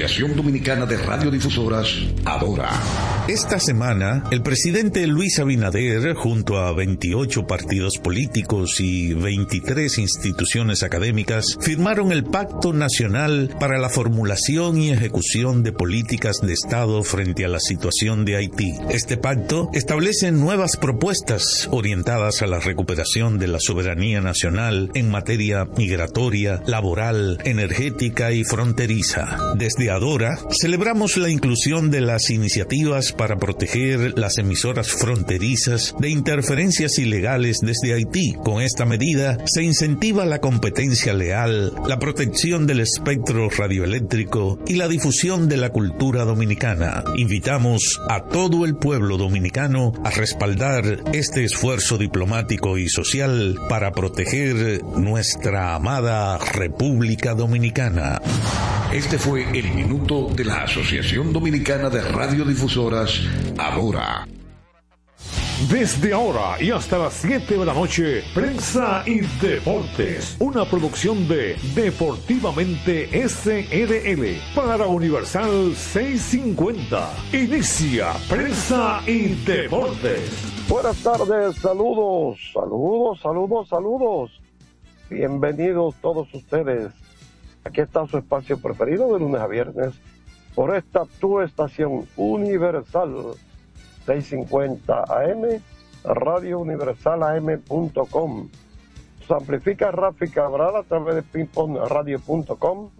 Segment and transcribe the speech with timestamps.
[0.00, 2.70] Asociación Dominicana de Radiodifusoras, Adora.
[3.30, 11.56] Esta semana, el presidente Luis Abinader, junto a 28 partidos políticos y 23 instituciones académicas,
[11.60, 17.48] firmaron el Pacto Nacional para la Formulación y Ejecución de Políticas de Estado frente a
[17.48, 18.74] la situación de Haití.
[18.88, 25.66] Este pacto establece nuevas propuestas orientadas a la recuperación de la soberanía nacional en materia
[25.76, 29.54] migratoria, laboral, energética, y fronteriza.
[29.54, 36.98] Desde Adora, celebramos la inclusión de las iniciativas para proteger las emisoras fronterizas de interferencias
[36.98, 38.32] ilegales desde Haití.
[38.42, 44.88] Con esta medida se incentiva la competencia leal, la protección del espectro radioeléctrico y la
[44.88, 47.04] difusión de la cultura dominicana.
[47.14, 54.82] Invitamos a todo el pueblo dominicano a respaldar este esfuerzo diplomático y social para proteger
[54.96, 58.18] nuestra amada República Dominicana.
[58.92, 62.99] Este fue el minuto de la Asociación Dominicana de Radiodifusoras,
[63.56, 64.26] Ahora.
[65.70, 71.56] Desde ahora y hasta las 7 de la noche, Prensa y Deportes, una producción de
[71.74, 77.10] Deportivamente SRL para Universal 650.
[77.32, 80.68] Inicia Prensa y Deportes.
[80.68, 84.40] Buenas tardes, saludos, saludos, saludos, saludos.
[85.08, 86.92] Bienvenidos todos ustedes
[87.64, 89.94] Aquí está su espacio preferido de lunes a viernes
[90.54, 93.34] por esta tu estación universal
[94.06, 95.62] 650 AM,
[96.04, 98.48] Radio Universal AM.com.
[99.34, 102.90] Amplifica Rafi Cabral a través de pingpongradio.com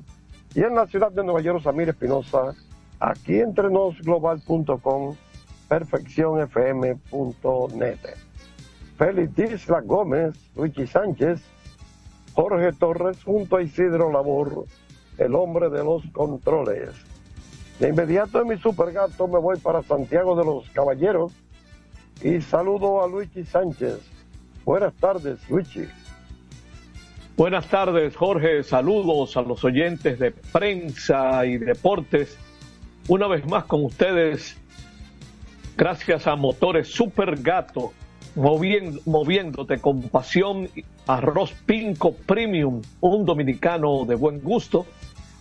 [0.54, 2.54] y en la ciudad de Nueva York, Samir Espinosa,
[2.98, 5.16] aquí entre nos global.com,
[5.68, 7.98] perfeccionfm.net.
[8.96, 11.40] Félix Isla Gómez, Luigi Sánchez,
[12.34, 14.66] Jorge Torres junto a Isidro Labor,
[15.18, 17.09] el hombre de los controles.
[17.80, 21.32] De inmediato en mi supergato me voy para Santiago de los Caballeros
[22.22, 23.98] y saludo a Luigi Sánchez.
[24.66, 25.88] Buenas tardes, Luigi.
[27.38, 28.62] Buenas tardes, Jorge.
[28.64, 32.36] Saludos a los oyentes de prensa y deportes.
[33.08, 34.58] Una vez más con ustedes,
[35.74, 37.94] gracias a Motores Supergato
[38.34, 40.68] moviéndote con pasión,
[41.06, 44.86] arroz pinco premium, un dominicano de buen gusto.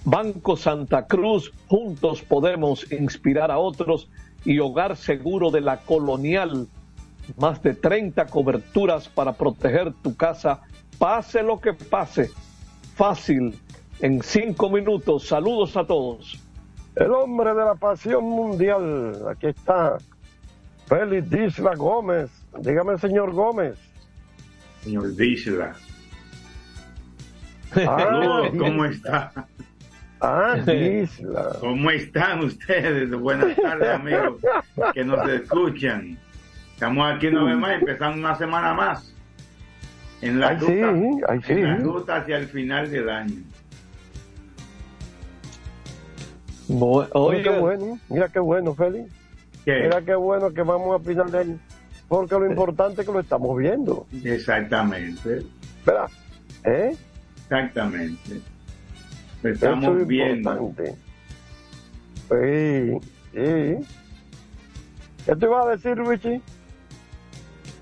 [0.06, 4.10] Banco Santa Cruz, juntos podemos inspirar a otros
[4.46, 6.68] y Hogar Seguro de la Colonial.
[7.38, 10.62] Más de 30 coberturas para proteger tu casa,
[10.98, 12.32] pase lo que pase.
[12.96, 13.58] Fácil,
[14.00, 15.28] en cinco minutos.
[15.28, 16.40] Saludos a todos.
[16.96, 19.98] El hombre de la pasión mundial, aquí está.
[20.88, 23.78] Félix Disla Gómez, Dígame, señor Gómez.
[24.84, 25.76] Señor Disla.
[27.76, 29.32] Ah, ¿cómo está?
[30.22, 31.56] Ah, Disla.
[31.60, 33.10] ¿Cómo están ustedes?
[33.12, 34.42] Buenas tardes, amigos
[34.94, 36.18] que nos escuchan.
[36.74, 39.14] Estamos aquí una vez más, empezando una semana más.
[40.22, 40.90] En la, ruta,
[41.48, 43.42] en la ruta hacia el final del año.
[46.68, 49.10] Mira qué bueno, mira qué bueno, Félix.
[49.66, 51.60] Mira qué bueno que vamos a final de año.
[52.10, 54.06] Porque lo importante es que lo estamos viendo.
[54.24, 55.44] Exactamente.
[55.86, 56.10] ¿Verdad?
[56.66, 56.98] ¿Eh?
[57.44, 58.42] Exactamente.
[59.44, 60.74] Estamos viendo.
[62.30, 63.00] Sí,
[63.34, 63.86] sí.
[65.26, 66.42] ¿Qué te iba a decir, Luigi?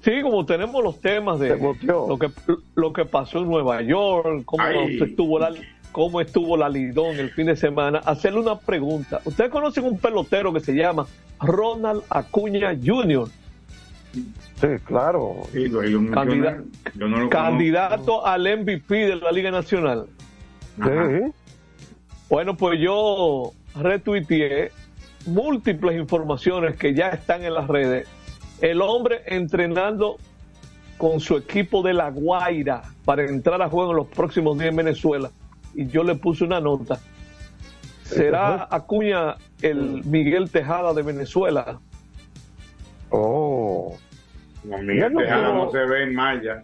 [0.02, 2.32] Sí, como tenemos los temas de lo que,
[2.76, 5.52] lo que pasó en Nueva York, cómo estuvo la
[5.92, 9.20] cómo estuvo la Lidón el fin de semana, hacerle una pregunta.
[9.26, 11.08] ¿Ustedes conocen un pelotero que se llama
[11.40, 13.28] Ronald Acuña Jr.?
[14.14, 15.38] Sí, claro.
[17.30, 20.06] candidato al MVP de la Liga Nacional.
[20.78, 21.34] Sí.
[22.30, 24.72] Bueno, pues yo retuiteé
[25.26, 28.08] múltiples informaciones que ya están en las redes.
[28.62, 30.18] El hombre entrenando
[30.98, 34.76] con su equipo de La Guaira para entrar a juego en los próximos días en
[34.78, 35.32] Venezuela.
[35.74, 37.00] Y yo le puse una nota.
[38.04, 41.80] ¿Será Acuña el Miguel Tejada de Venezuela?
[43.10, 43.96] Oh.
[44.64, 46.64] Miguel Tejada no, se ve en Maya.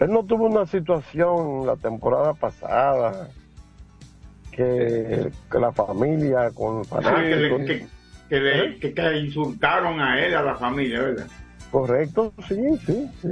[0.00, 3.28] Él no tuvo una situación la temporada pasada
[4.58, 7.86] que, la familia con fanáticos, que,
[8.30, 8.78] ¿Eh?
[8.80, 11.26] que, que, insultaron a él, a la familia, ¿verdad?
[11.70, 13.28] Correcto, sí, sí, sí.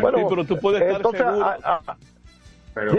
[0.00, 1.46] Bueno, pero tú puedes estar seguro.
[2.74, 2.92] pero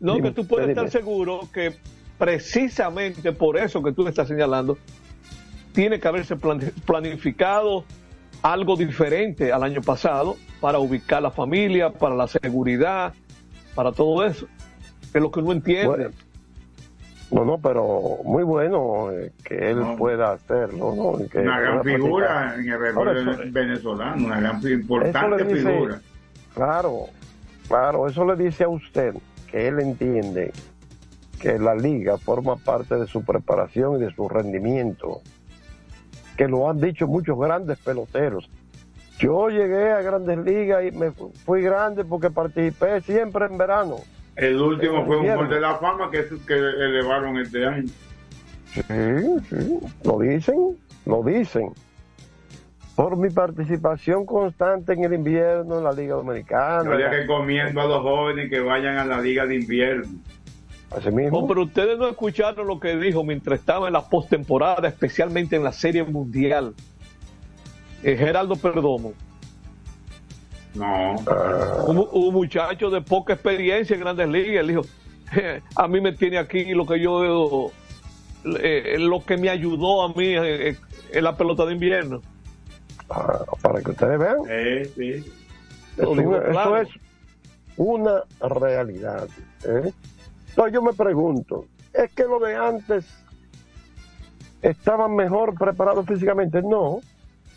[0.00, 1.76] no, que tú puedes estar seguro que
[2.18, 4.78] precisamente por eso que tú le estás señalando,
[5.72, 7.84] tiene que haberse planificado
[8.42, 13.14] algo diferente al año pasado para ubicar la familia, para la seguridad,
[13.74, 14.48] para todo eso.
[15.12, 16.10] Es lo que uno entiende.
[17.30, 20.94] no, no, pero muy bueno eh, que él pueda hacerlo.
[20.94, 21.40] ¿no?
[21.40, 26.00] una gran figura en el venezolano, una gran importante figura.
[26.54, 27.06] Claro,
[27.68, 29.14] claro, eso le dice a usted
[29.50, 30.52] que él entiende
[31.40, 35.22] que la liga forma parte de su preparación y de su rendimiento
[36.40, 38.48] que lo han dicho muchos grandes peloteros.
[39.18, 43.96] Yo llegué a grandes ligas y me fui grande porque participé siempre en verano.
[44.40, 47.88] El último fue un gol de la fama que, que elevaron este año.
[48.72, 48.82] Sí,
[49.50, 51.72] sí, lo dicen, lo dicen.
[52.96, 56.84] Por mi participación constante en el invierno en la Liga Dominicana.
[56.84, 60.08] Yo le recomiendo a los jóvenes que vayan a la Liga de Invierno.
[61.30, 65.64] Oh, pero ustedes no escucharon lo que dijo mientras estaba en la postemporada, especialmente en
[65.64, 66.74] la Serie Mundial.
[68.02, 69.12] Eh, Geraldo Perdomo.
[70.74, 71.16] No.
[71.86, 74.60] Un, muchacho de poca experiencia en Grandes Ligas.
[74.60, 74.82] Él dijo:
[75.76, 77.70] A mí me tiene aquí lo que yo.
[78.44, 80.76] Eh, lo que me ayudó a mí eh,
[81.12, 82.22] en la pelota de invierno.
[83.10, 84.38] Ah, para que ustedes vean.
[84.94, 85.24] sí.
[85.96, 86.88] Eso, es
[87.76, 89.28] una realidad.
[89.64, 89.92] ¿eh?
[90.48, 93.06] Entonces yo me pregunto, ¿es que lo de antes
[94.62, 96.62] estaban mejor preparados físicamente?
[96.62, 97.00] No.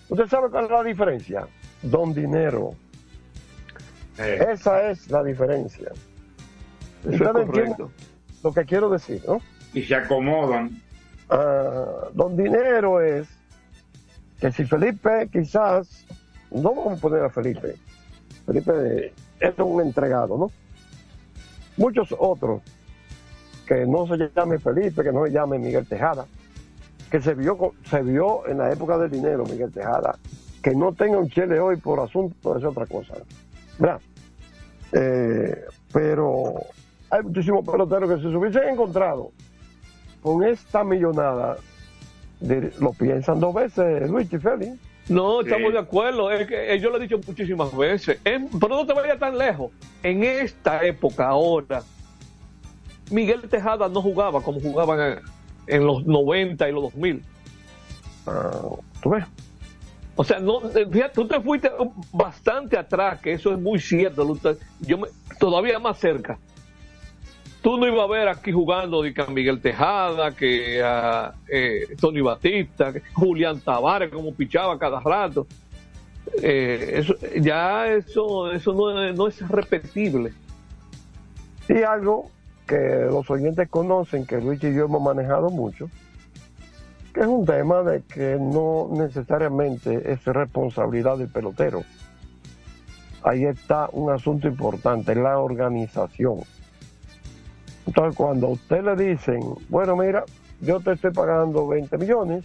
[0.09, 1.47] ¿Usted sabe cuál es la diferencia?
[1.81, 2.75] Don Dinero.
[4.17, 4.45] Eh.
[4.51, 5.91] Esa es la diferencia.
[7.09, 7.77] Eso es
[8.43, 9.41] lo que quiero decir, ¿no?
[9.73, 10.81] Y se acomodan.
[11.29, 13.27] Ah, don Dinero es
[14.39, 16.05] que si Felipe quizás,
[16.51, 17.75] no vamos a poner a Felipe,
[18.45, 20.51] Felipe es un entregado, ¿no?
[21.77, 22.61] Muchos otros
[23.65, 26.25] que no se llame Felipe, que no se llame Miguel Tejada,
[27.09, 30.17] que se vio, se vio en la época del dinero Miguel Tejada,
[30.61, 33.15] que no tenga un chile hoy por asunto es otra cosa.
[34.91, 36.53] Eh, pero
[37.09, 39.31] hay muchísimos peloteros que si se hubiesen encontrado
[40.21, 41.57] con esta millonada,
[42.79, 44.77] lo piensan dos veces, Luis y Félix.
[45.09, 46.31] No, estamos de acuerdo.
[46.31, 48.19] Es que yo lo he dicho muchísimas veces.
[48.23, 49.71] pero no te vayas tan lejos.
[50.01, 51.83] En esta época ahora,
[53.11, 55.21] Miguel Tejada no jugaba como jugaban
[55.67, 57.23] en, los 90 y los 2000.
[58.27, 58.51] Ah,
[59.01, 59.25] ¿Tú ves?
[60.15, 61.71] O sea, no, eh, fíjate, tú te fuiste
[62.11, 64.37] bastante atrás, que eso es muy cierto.
[64.81, 65.07] Yo me,
[65.39, 66.37] todavía más cerca.
[67.61, 72.93] Tú no ibas a ver aquí jugando a Miguel Tejada, que a eh, Tony Batista,
[73.13, 75.47] Julián Tavares, como pichaba cada rato.
[76.41, 80.33] Eh, eso, ya eso, eso no, no es repetible.
[81.69, 82.29] Y algo
[82.67, 85.89] que los oyentes conocen, que Luis y yo hemos manejado mucho,
[87.13, 91.83] que es un tema de que no necesariamente es responsabilidad del pelotero.
[93.23, 96.39] Ahí está un asunto importante, la organización.
[97.85, 100.23] Entonces, cuando a usted le dicen, bueno, mira,
[100.61, 102.43] yo te estoy pagando 20 millones,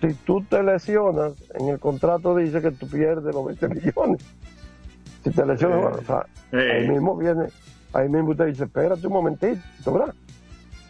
[0.00, 4.24] si tú te lesionas, en el contrato dice que tú pierdes los 20 millones.
[5.24, 7.48] Si te lesionas, o sea, ahí mismo viene
[7.92, 9.60] ahí mismo usted dice, espérate un momentito,
[9.92, 10.14] ¿verdad?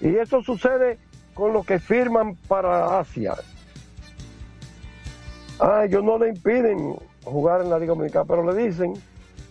[0.01, 0.99] Y eso sucede
[1.35, 3.35] con los que firman para Asia.
[5.59, 8.95] Ah, ellos no le impiden jugar en la Liga Dominicana, pero le dicen,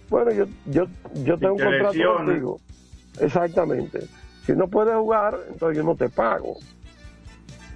[0.10, 0.86] bueno, yo, yo,
[1.24, 2.60] yo tengo un contrato contigo.
[3.20, 4.00] Exactamente.
[4.46, 6.58] Si no puedes jugar, entonces yo no te pago.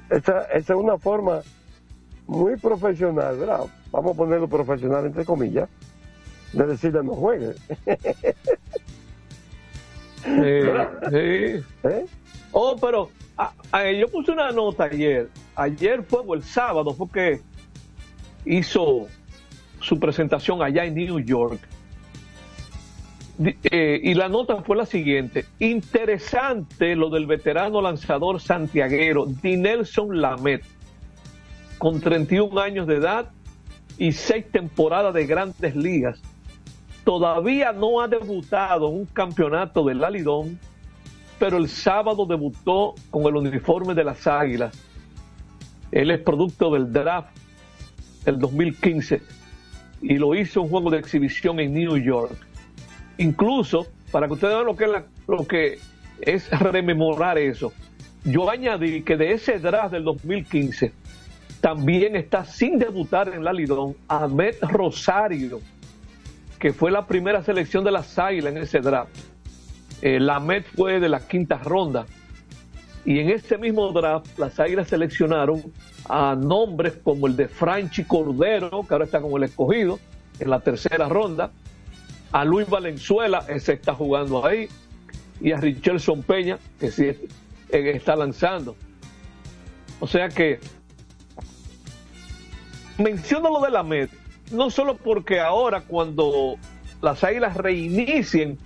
[0.10, 1.42] Esa, esa es una forma
[2.26, 3.62] muy profesional, ¿verdad?
[3.92, 5.70] Vamos a ponerlo profesional entre comillas,
[6.54, 7.56] de decirle no juegues.
[10.24, 12.06] Sí, ¿Eh?
[12.54, 13.10] Oh, pero
[14.00, 15.30] yo puse una nota ayer.
[15.56, 17.42] Ayer fue el sábado, fue que
[18.46, 19.08] hizo
[19.80, 21.60] su presentación allá en New York.
[23.64, 30.64] Eh, y la nota fue la siguiente: interesante lo del veterano lanzador santiaguero Dinelson Lamet,
[31.80, 33.32] con 31 años de edad
[33.98, 36.22] y seis temporadas de grandes ligas
[37.04, 40.58] Todavía no ha debutado en un campeonato del Alidón,
[41.44, 44.74] pero el sábado debutó con el uniforme de las Águilas.
[45.92, 47.36] Él es producto del draft
[48.24, 49.22] del 2015
[50.04, 52.38] y lo hizo un juego de exhibición en New York.
[53.18, 54.92] Incluso, para que ustedes vean lo que, es
[55.28, 55.80] lo que
[56.22, 57.74] es rememorar eso,
[58.24, 60.94] yo añadí que de ese draft del 2015
[61.60, 65.60] también está sin debutar en la Lidón Ahmed Rosario,
[66.58, 69.33] que fue la primera selección de las Águilas en ese draft.
[70.06, 72.06] Eh, la Met fue de la quinta ronda.
[73.06, 75.64] Y en ese mismo draft, las Águilas seleccionaron
[76.10, 80.02] a nombres como el de Franchi Cordero, que ahora está con el escogido,
[80.42, 81.52] en la tercera ronda,
[82.34, 84.68] a Luis Valenzuela, ese está jugando ahí,
[85.40, 87.12] y a Richelson Peña, que sí
[87.70, 88.76] está lanzando.
[90.02, 90.60] O sea que
[92.98, 94.10] menciono lo de la MED,
[94.52, 96.58] no solo porque ahora cuando
[97.02, 98.60] las Águilas reinicien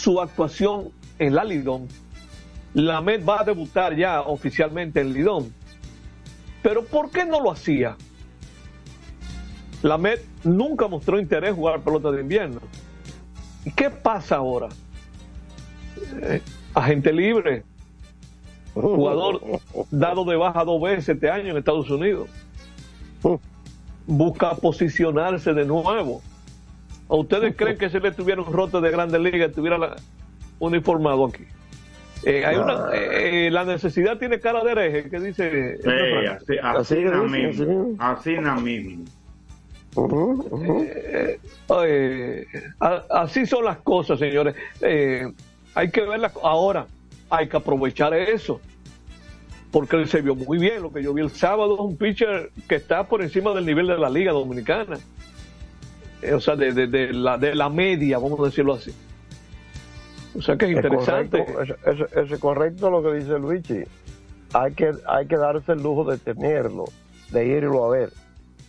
[0.00, 1.86] su actuación en la Lidón,
[2.72, 5.52] la MED va a debutar ya oficialmente en Lidón.
[6.62, 7.96] Pero ¿por qué no lo hacía?
[9.82, 12.60] La MED nunca mostró interés en jugar pelota de invierno.
[13.64, 14.68] ¿Y qué pasa ahora?
[16.22, 16.40] Eh,
[16.72, 17.64] agente libre,
[18.72, 19.40] jugador
[19.90, 22.28] dado de baja dos veces este año en Estados Unidos.
[24.06, 26.22] Busca posicionarse de nuevo.
[27.12, 29.96] ¿O ustedes creen que si le tuviera un rote de grandes ligas estuviera
[30.60, 31.42] uniformado aquí?
[32.22, 32.90] Eh, hay una, ah.
[32.94, 35.78] eh, la necesidad tiene cara de hereje, que dice.
[36.28, 36.94] así, así,
[37.28, 37.96] mismo.
[37.98, 39.04] Así mismo.
[41.82, 42.46] Eh,
[43.10, 44.54] así son las cosas, señores.
[45.74, 46.86] hay que verlas ahora.
[47.28, 48.60] Hay que aprovechar eso.
[49.72, 50.80] Porque él se vio muy bien.
[50.80, 53.88] Lo que yo vi el sábado es un pitcher que está por encima del nivel
[53.88, 54.96] de la Liga Dominicana.
[56.34, 58.94] O sea, de, de, la, de la media, vamos a decirlo así.
[60.36, 61.44] O sea que es interesante.
[62.14, 63.82] Es correcto, lo que dice Luigi.
[64.52, 66.84] Hay que, hay que darse el lujo de tenerlo,
[67.30, 68.12] de irlo a ver.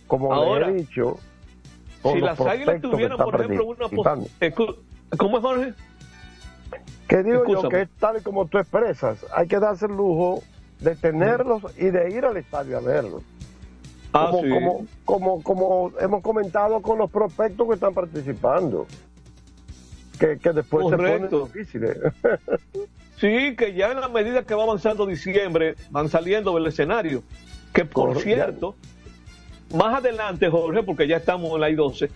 [0.06, 1.18] Como Ahora, le he dicho,
[2.02, 3.88] si las águilas tuvieran, por ejemplo, una
[5.18, 5.74] ¿Cómo es, Jorge?
[7.08, 9.26] Que digo yo que es tal y como tú expresas.
[9.34, 10.42] Hay que darse el lujo
[10.80, 13.22] de tenerlos y de ir al estadio a verlos.
[14.14, 18.86] Ah, como, como, como, como hemos comentado con los prospectos que están participando
[20.40, 21.84] que, después se pone difícil.
[21.84, 21.94] ¿eh?
[23.16, 27.22] sí, que ya en la medida que va avanzando diciembre, van saliendo del escenario.
[27.72, 28.76] Que por cierto,
[29.74, 32.10] más adelante, Jorge, porque ya estamos en la I-12,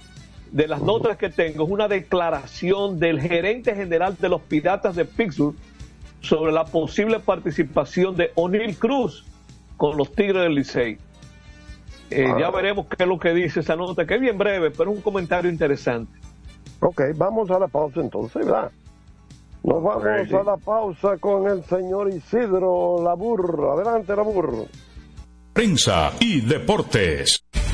[0.52, 5.04] de las notas que tengo, es una declaración del gerente general de los Piratas de
[5.04, 5.56] Pittsburgh
[6.20, 9.24] sobre la posible participación de O'Neill Cruz
[9.76, 10.98] con los Tigres del Licey.
[12.10, 12.50] Eh, ya ah.
[12.50, 15.02] veremos qué es lo que dice esa nota, que es bien breve, pero es un
[15.02, 16.12] comentario interesante.
[16.80, 18.70] Ok, vamos a la pausa entonces, ¿verdad?
[19.62, 23.72] Nos vamos a la pausa con el señor Isidro Labur.
[23.74, 24.66] Adelante, Labur.
[25.52, 27.45] Prensa y deportes.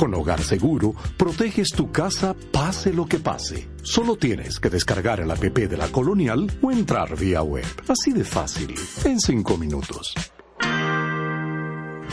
[0.00, 3.68] Con Hogar Seguro, proteges tu casa pase lo que pase.
[3.82, 7.66] Solo tienes que descargar el app de la Colonial o entrar vía web.
[7.86, 10.14] Así de fácil, en cinco minutos.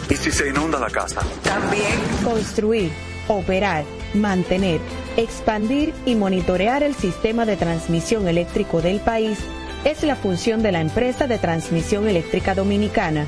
[0.09, 1.21] ¿Y si se inunda la casa?
[1.43, 1.97] También.
[2.25, 2.91] Construir,
[3.29, 4.81] operar, mantener,
[5.15, 9.39] expandir y monitorear el sistema de transmisión eléctrico del país
[9.85, 13.27] es la función de la empresa de transmisión eléctrica dominicana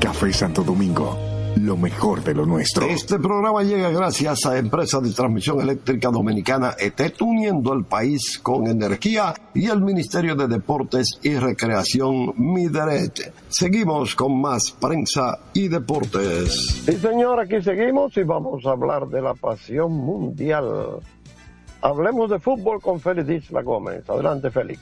[0.00, 1.18] Café Santo Domingo,
[1.56, 2.86] lo mejor de lo nuestro.
[2.86, 8.68] Este programa llega gracias a Empresa de Transmisión Eléctrica Dominicana ETET, uniendo el país con
[8.68, 13.32] energía y el Ministerio de Deportes y Recreación Mideret.
[13.48, 16.82] Seguimos con más prensa y deportes.
[16.84, 21.00] Sí, señor, aquí seguimos y vamos a hablar de la pasión mundial.
[21.82, 24.08] Hablemos de fútbol con Félix Isla Gómez.
[24.08, 24.80] Adelante, Félix.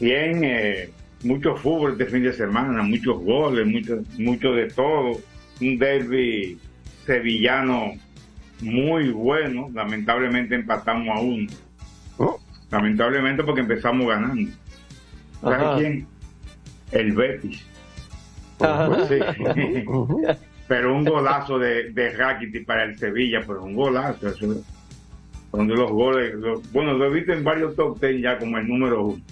[0.00, 0.90] Bien, eh,
[1.24, 5.18] mucho fútbol este fin de semana, muchos goles, mucho, mucho de todo.
[5.60, 6.58] Un derby
[7.06, 7.92] sevillano
[8.60, 9.70] muy bueno.
[9.72, 11.46] Lamentablemente empatamos a uno.
[12.70, 14.50] Lamentablemente porque empezamos ganando.
[15.40, 15.76] ¿Sabes Ajá.
[15.78, 16.06] quién?
[16.92, 17.64] El Betis.
[19.08, 19.18] Sí.
[20.68, 24.28] pero un golazo de, de Rakitic para el Sevilla, pero un golazo.
[24.28, 24.62] Eso,
[25.50, 26.34] son de los goles.
[26.34, 29.22] los- bueno, lo he visto en varios top ten ya como el número uno.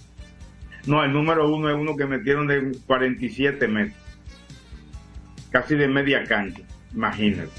[0.86, 3.96] No, el número uno es uno que metieron de 47 metros.
[5.50, 6.62] Casi de media cancha.
[6.94, 7.50] Imagínate.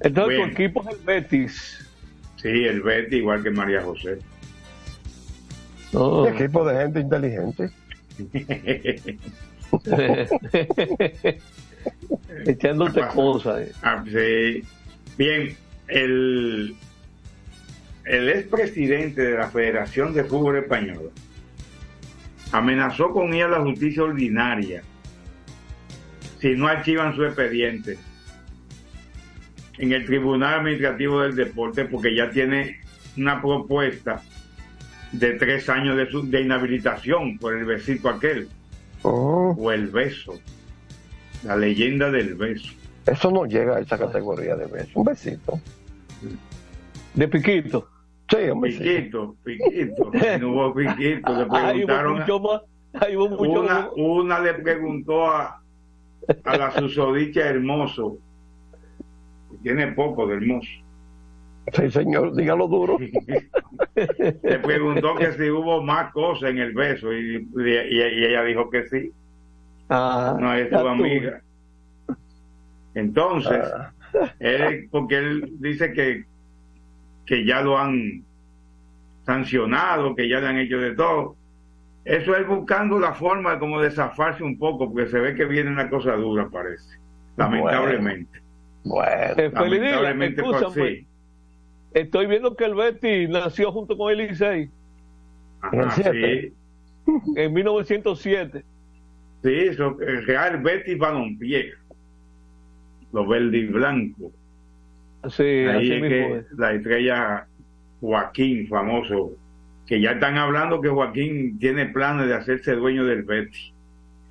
[0.00, 0.54] Entonces Bueno.
[0.54, 1.88] tu equipo es el Betis.
[2.36, 4.18] Sí, el Betis igual que María José.
[5.92, 6.26] Oh.
[6.26, 7.70] Equipo de gente inteligente.
[12.46, 13.60] Echándote cosas.
[13.68, 13.72] eh.
[13.82, 14.62] Ah, sí.
[15.16, 15.56] Bien,
[15.88, 16.74] el
[18.04, 21.08] el expresidente de la Federación de Fútbol Española
[22.52, 24.82] amenazó con ir a la justicia ordinaria
[26.40, 27.98] si no archivan su expediente
[29.78, 32.80] en el Tribunal Administrativo del Deporte porque ya tiene
[33.16, 34.22] una propuesta
[35.12, 38.48] de tres años de, su- de inhabilitación por el besito aquel
[39.04, 40.38] Oh, o el beso,
[41.42, 42.70] la leyenda del beso.
[43.04, 44.90] eso no llega a esa categoría de beso.
[44.94, 45.60] Un besito.
[47.14, 47.88] De piquito.
[48.32, 49.36] Sí, besito.
[49.44, 52.62] Piquito, piquito, no hubo piquito, le Ahí hubo preguntaron, mucho más.
[52.94, 53.88] Ahí hubo mucho una, más.
[53.96, 55.62] una le preguntó a,
[56.44, 58.16] a la susodicha hermoso,
[59.50, 60.68] que tiene poco de hermoso,
[61.74, 62.98] Sí, señor, dígalo duro.
[63.94, 68.68] le preguntó que si hubo más cosas en el beso y, y- y ella dijo
[68.68, 69.12] que sí.
[69.88, 71.40] Ah, no es tu amiga.
[72.94, 73.92] Entonces, Ah.
[74.40, 76.24] él, porque él dice que,
[77.26, 78.24] que ya lo han
[79.24, 81.36] sancionado, que ya le han hecho de todo.
[82.04, 85.70] Eso es buscando la forma como de zafarse un poco, porque se ve que viene
[85.70, 86.98] una cosa dura, parece.
[87.36, 88.40] Lamentablemente.
[88.84, 90.90] Bueno, Lamentablemente, pues, escúchame.
[90.96, 91.06] sí.
[91.94, 94.70] Estoy viendo que el Betty nació junto con el Licey
[95.60, 96.52] Ajá, sí.
[97.36, 98.64] en 1907.
[99.42, 101.72] Sí, eso, el Real Betis Balompié.
[103.12, 104.32] Los verde y blanco.
[105.28, 107.46] Sí, Ahí así es mismo que la estrella
[108.00, 109.38] Joaquín, famoso,
[109.86, 113.72] que ya están hablando que Joaquín tiene planes de hacerse dueño del Betis.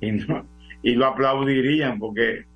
[0.00, 0.48] y, no-
[0.82, 2.46] y lo aplaudirían porque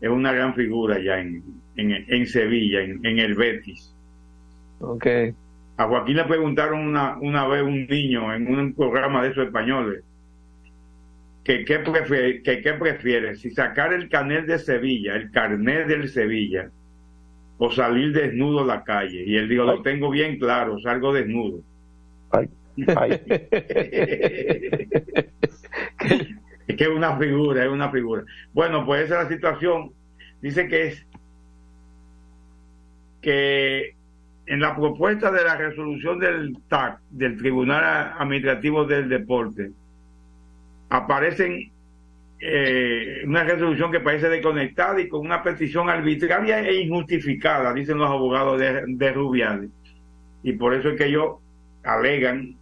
[0.00, 1.42] es una gran figura ya en,
[1.76, 3.96] en, en Sevilla, en, en el Betis.
[4.78, 5.06] Ok.
[5.76, 10.04] A Joaquín le preguntaron una, una vez un niño en un programa de esos españoles
[11.42, 16.08] que qué prefiere, que qué prefiere, si sacar el carnet de Sevilla, el carnet del
[16.08, 16.70] Sevilla,
[17.64, 19.24] o salir desnudo a la calle.
[19.26, 21.60] Y él dijo, lo tengo bien claro, salgo desnudo.
[22.30, 22.48] Ay,
[22.96, 23.20] ay.
[26.66, 28.24] Es que es una figura, es una figura.
[28.54, 29.92] Bueno, pues esa es la situación.
[30.40, 31.06] Dice que es
[33.20, 33.94] que
[34.46, 39.72] en la propuesta de la resolución del TAC, del Tribunal Administrativo del Deporte,
[40.88, 41.70] aparecen
[42.40, 48.10] eh, una resolución que parece desconectada y con una petición arbitraria e injustificada, dicen los
[48.10, 49.70] abogados de, de Rubiales.
[50.42, 51.36] Y por eso es que ellos
[51.84, 52.54] alegan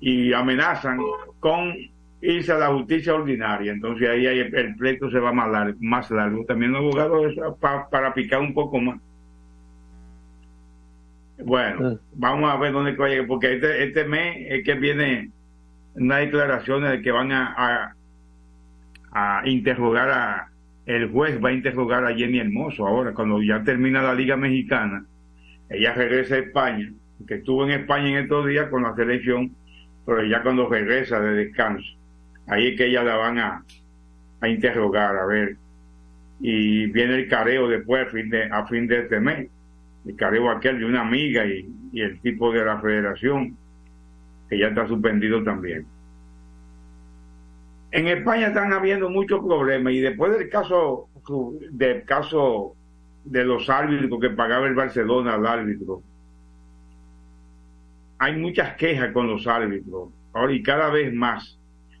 [0.00, 0.98] y amenazan
[1.40, 1.74] con
[2.20, 3.72] irse a la justicia ordinaria.
[3.72, 5.76] Entonces ahí hay- el pleito se va más largo.
[5.80, 6.44] Más largo.
[6.44, 7.34] También los abogados
[7.90, 9.00] para picar un poco más.
[11.44, 15.30] Bueno, vamos a ver dónde vaya, porque este, este mes es que viene
[15.94, 17.93] una declaración de que van a, a,
[19.14, 20.48] a interrogar a
[20.86, 22.86] el juez va a interrogar a Jenny Hermoso.
[22.86, 25.06] Ahora cuando ya termina la Liga Mexicana
[25.70, 26.92] ella regresa a España
[27.26, 29.52] que estuvo en España en estos días con la selección
[30.04, 31.88] pero ya cuando regresa de descanso
[32.48, 33.64] ahí es que ella la van a,
[34.40, 35.56] a interrogar a ver.
[36.40, 39.48] Y viene el careo después a fin de, a fin de este mes.
[40.06, 43.56] El careo aquel de una amiga y, y el tipo de la federación
[44.50, 45.86] que ya está suspendido también
[47.94, 51.08] en España están habiendo muchos problemas y después del caso
[51.70, 52.74] del caso
[53.24, 56.02] de los árbitros que pagaba el Barcelona al árbitro
[58.18, 60.08] hay muchas quejas con los árbitros
[60.50, 61.56] y cada vez más.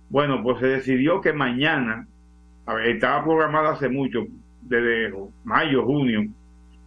[0.08, 2.08] Bueno pues se decidió que mañana
[2.84, 4.26] estaba programado hace mucho
[4.62, 6.28] desde mayo junio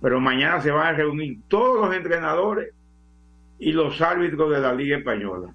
[0.02, 2.74] pero mañana se van a reunir todos los entrenadores
[3.58, 5.54] y los árbitros de la Liga Española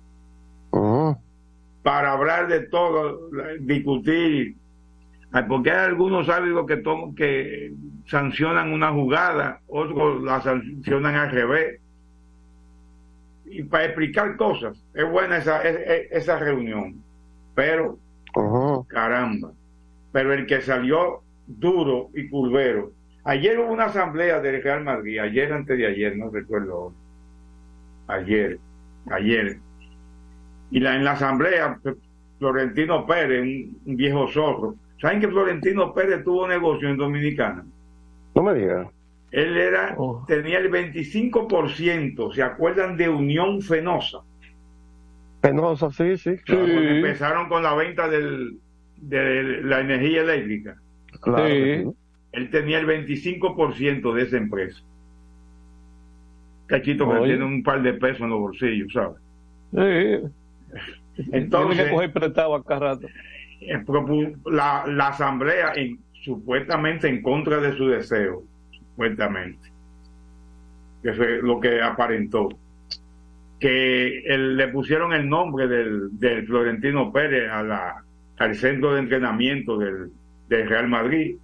[1.82, 3.28] para hablar de todo,
[3.60, 4.56] discutir,
[5.48, 7.72] porque hay algunos árbitros que, to- que
[8.06, 11.80] sancionan una jugada, otros la sancionan al revés.
[13.46, 17.02] Y para explicar cosas, es buena esa, es- es- esa reunión,
[17.54, 17.98] pero,
[18.88, 19.52] caramba,
[20.12, 22.92] pero el que salió duro y curvero,
[23.24, 26.92] ayer hubo una asamblea del Real Madrid, ayer antes de ayer, no recuerdo,
[28.06, 28.58] ayer,
[29.10, 29.58] ayer,
[30.72, 31.78] y la, en la asamblea
[32.38, 37.64] Florentino Pérez, un, un viejo zorro, ¿saben que Florentino Pérez tuvo negocio en Dominicana?
[38.34, 38.88] No me digas.
[39.30, 44.18] Él era, tenía el 25%, ¿se acuerdan de Unión Fenosa?
[45.40, 46.36] Penosa, sí, sí.
[46.46, 48.58] Cuando empezaron con la venta del,
[48.96, 50.76] de la energía eléctrica.
[51.20, 51.84] Claro sí.
[52.32, 54.82] Él tenía el 25% de esa empresa.
[56.66, 59.18] Cachito que tiene un par de pesos en los bolsillos, ¿sabes?
[59.72, 60.28] Sí.
[61.32, 63.06] Entonces- Tiene que coger prestado acá rato.
[63.60, 69.70] eh, la, la asamblea en- supuestamente en contra de su deseo, supuestamente.
[71.02, 72.48] que fue lo que aparentó,
[73.58, 78.04] que el- le pusieron el nombre del, del Florentino Pérez a la,
[78.38, 80.10] al centro de entrenamiento del,
[80.48, 81.36] del Real Madrid,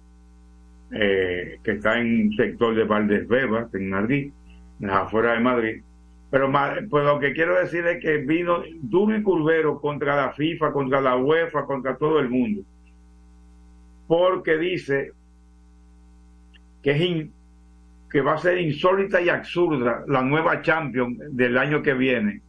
[0.91, 4.31] eh, que está en el sector de Valdesbebas, en Madrid,
[4.79, 5.81] en las afueras de Madrid.
[6.31, 6.51] Pero,
[6.89, 11.01] pues lo que quiero decir es que vino duro y curvero contra la FIFA, contra
[11.01, 12.61] la UEFA, contra todo el mundo.
[14.07, 15.11] Porque dice
[16.83, 17.27] que, es
[18.11, 22.41] que va a ser insólita y absurda la nueva Champions del año que viene.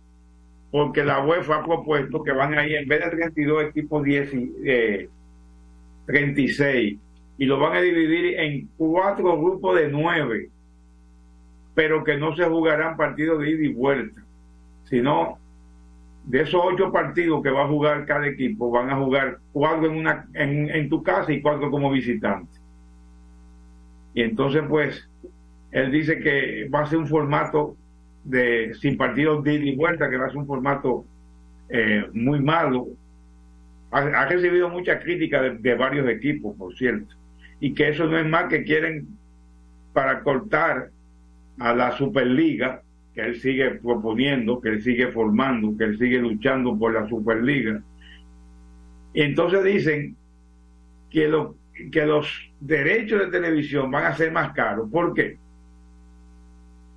[0.71, 4.35] Porque la UEFA ha propuesto que van a ir en vez de 32 equipos 10,
[4.35, 5.09] y, eh,
[6.07, 6.99] 36
[7.38, 10.51] y lo van a dividir en cuatro grupos de nueve
[11.74, 14.22] pero que no se jugarán partidos de ida y vuelta,
[14.85, 15.38] sino
[16.24, 19.96] de esos ocho partidos que va a jugar cada equipo, van a jugar cuatro en,
[19.96, 22.52] una, en, tu casa y cuatro como visitante.
[24.14, 25.09] Y entonces, pues,
[25.70, 27.76] él dice que va a ser un formato
[28.24, 31.04] de sin partidos de ida y vuelta, que va a ser un formato
[31.68, 32.88] eh, muy malo.
[33.92, 37.14] Ha, recibido mucha crítica de varios equipos, por cierto,
[37.59, 39.09] y que eso no es más que quieren
[39.92, 40.90] para cortar
[41.61, 42.83] a la Superliga,
[43.14, 47.81] que él sigue proponiendo, que él sigue formando, que él sigue luchando por la Superliga.
[49.12, 50.16] Y entonces dicen
[51.11, 51.55] que, lo-
[51.92, 52.27] que los
[52.61, 54.88] derechos de televisión van a ser más caros.
[54.90, 55.37] ¿Por qué?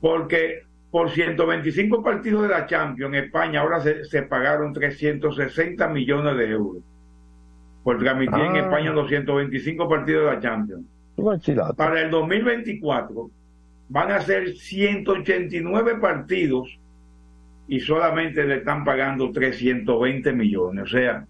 [0.01, 6.49] Porque por 125 partidos de la Champions España ahora se, se pagaron 360 millones de
[6.49, 6.83] euros
[7.83, 8.59] por transmitir en Ah.
[8.59, 10.85] España los 125 partidos de la Champions.
[11.75, 13.29] Para el 2024
[13.89, 16.69] van a ser 189 partidos
[17.67, 20.85] y solamente le están pagando 320 millones.
[20.85, 21.25] O sea,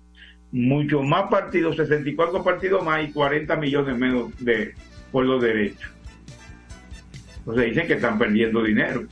[0.51, 4.73] mucho más partidos, 64 partidos más y 40 millones menos de
[5.11, 5.89] por los derechos.
[7.39, 9.03] Entonces dicen que están perdiendo dinero.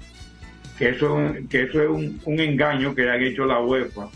[0.78, 4.08] Que eso, es un- que eso es un, engaño que le han hecho la UEFA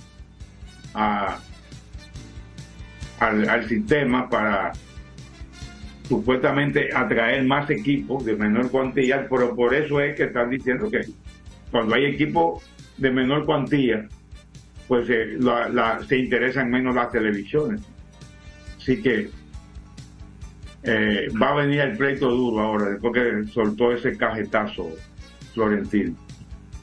[3.20, 4.72] al sistema para
[6.08, 11.02] supuestamente atraer más equipos de menor cuantía, pero por eso es que están diciendo que
[11.72, 12.64] cuando hay equipos
[12.98, 14.08] de menor cuantía,
[14.88, 17.82] pues eh, la- se interesan menos las televisiones.
[18.78, 19.30] Así que
[20.84, 24.92] eh, va a venir el pleito duro ahora, después que soltó ese cajetazo
[25.54, 26.16] Florentino.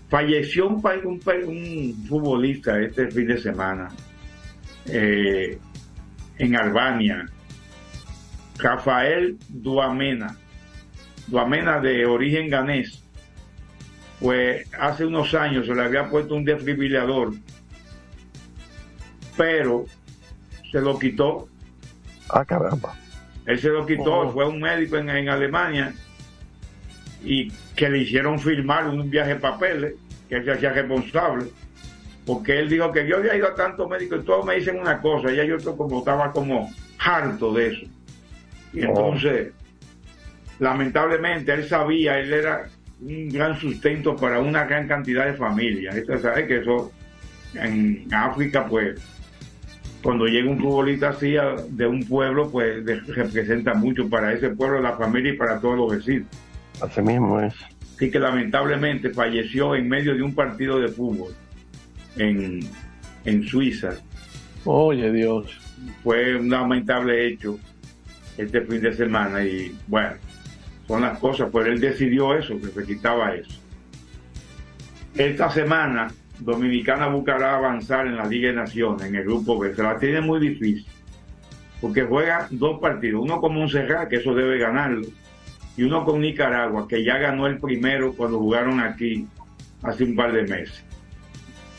[0.09, 3.89] Falleció un, un, un futbolista este fin de semana
[4.87, 5.57] eh,
[6.39, 7.25] en Albania,
[8.59, 10.37] Rafael Duamena,
[11.27, 13.03] Duamena de origen ganés,
[14.21, 17.33] pues hace unos años se le había puesto un desfibrilador,
[19.37, 19.87] pero
[20.71, 21.49] se lo quitó.
[22.29, 22.95] Ah, caramba.
[23.47, 24.33] Él se lo quitó, Oh.
[24.33, 25.93] fue un médico en, en Alemania
[27.25, 29.95] y que le hicieron firmar un viaje de papeles,
[30.29, 31.47] que él se hacía responsable,
[32.25, 35.01] porque él dijo que yo había ido a tantos médicos y todos me dicen una
[35.01, 37.87] cosa, y ya yo como, estaba como harto de eso.
[38.73, 38.89] Y Oh.
[38.89, 39.53] entonces,
[40.59, 42.67] lamentablemente, él sabía, él era
[43.01, 45.97] un gran sustento para una gran cantidad de familias.
[45.97, 46.93] Usted sabe que eso
[47.55, 49.01] en África, pues,
[50.03, 54.51] cuando llega un futbolista así a- de un pueblo, pues de- representa mucho para ese
[54.51, 56.29] pueblo, la familia y para todos los vecinos.
[56.81, 57.55] Así mismo es.
[57.97, 61.33] Así que lamentablemente falleció en medio de un partido de fútbol
[62.17, 62.61] en,
[63.25, 63.91] en Suiza.
[64.65, 65.47] Oye, Dios.
[66.03, 67.59] Fue un lamentable hecho
[68.37, 70.17] este fin de semana y bueno,
[70.87, 73.61] son las cosas, pues él decidió eso, que se quitaba eso.
[75.15, 79.75] Esta semana Dominicana buscará avanzar en la Liga de Naciones, en el grupo B.
[79.75, 80.87] Se la tiene muy difícil,
[81.81, 85.07] porque juega dos partidos, uno con Montserrat, que eso debe ganarlo,
[85.77, 89.27] y uno con Nicaragua, que ya ganó el primero cuando jugaron aquí
[89.83, 90.83] hace un par de meses.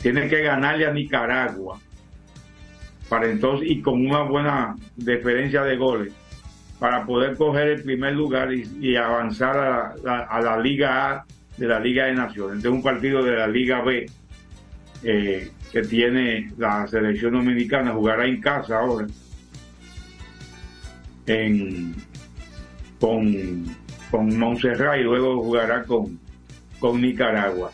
[0.00, 1.78] Tiene que ganarle a Nicaragua
[3.08, 6.12] para entonces y con una buena diferencia de goles
[6.84, 9.56] para poder coger el primer lugar y, avanzar
[10.06, 11.24] a la, Liga A
[11.56, 12.58] de la Liga de Naciones.
[12.58, 14.04] Este es un partido de la Liga B
[15.02, 19.06] eh, que tiene la selección dominicana, jugará en casa ahora
[21.24, 21.94] en,
[23.00, 23.64] con,
[24.10, 26.18] con Montserrat y luego jugará con,
[26.80, 27.72] con Nicaragua.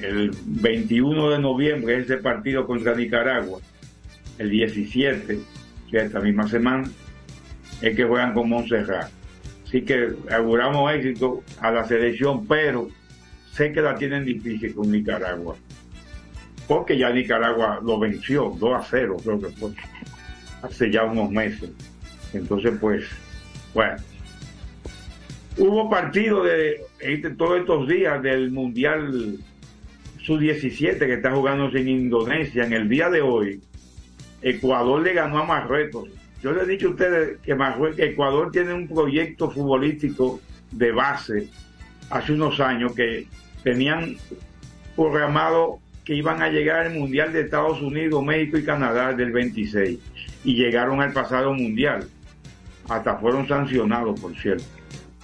[0.00, 3.58] El 21 de noviembre es ese partido contra Nicaragua.
[4.38, 5.40] El 17,
[5.90, 6.88] que es esta misma semana,
[7.82, 9.10] es que juegan con Montserrat.
[9.66, 12.88] Así que auguramos éxito a la selección, pero
[13.52, 15.56] sé que la tienen difícil con Nicaragua.
[16.68, 19.70] Porque ya Nicaragua lo venció 2 a 0, creo que fue,
[20.62, 21.70] hace ya unos meses.
[22.32, 23.04] Entonces, pues,
[23.72, 23.96] bueno,
[25.58, 29.38] Hubo partido de este, todos estos días del Mundial
[30.22, 32.66] Sub-17 que está jugándose en Indonesia.
[32.66, 33.62] En el día de hoy,
[34.42, 36.10] Ecuador le ganó a Marruecos.
[36.46, 37.56] Yo le he dicho a ustedes que
[38.04, 41.48] Ecuador tiene un proyecto futbolístico de base
[42.08, 43.26] hace unos años que
[43.64, 44.14] tenían
[44.94, 49.98] programado que iban a llegar al Mundial de Estados Unidos, México y Canadá del 26
[50.44, 52.06] y llegaron al pasado Mundial.
[52.88, 54.62] Hasta fueron sancionados, por cierto.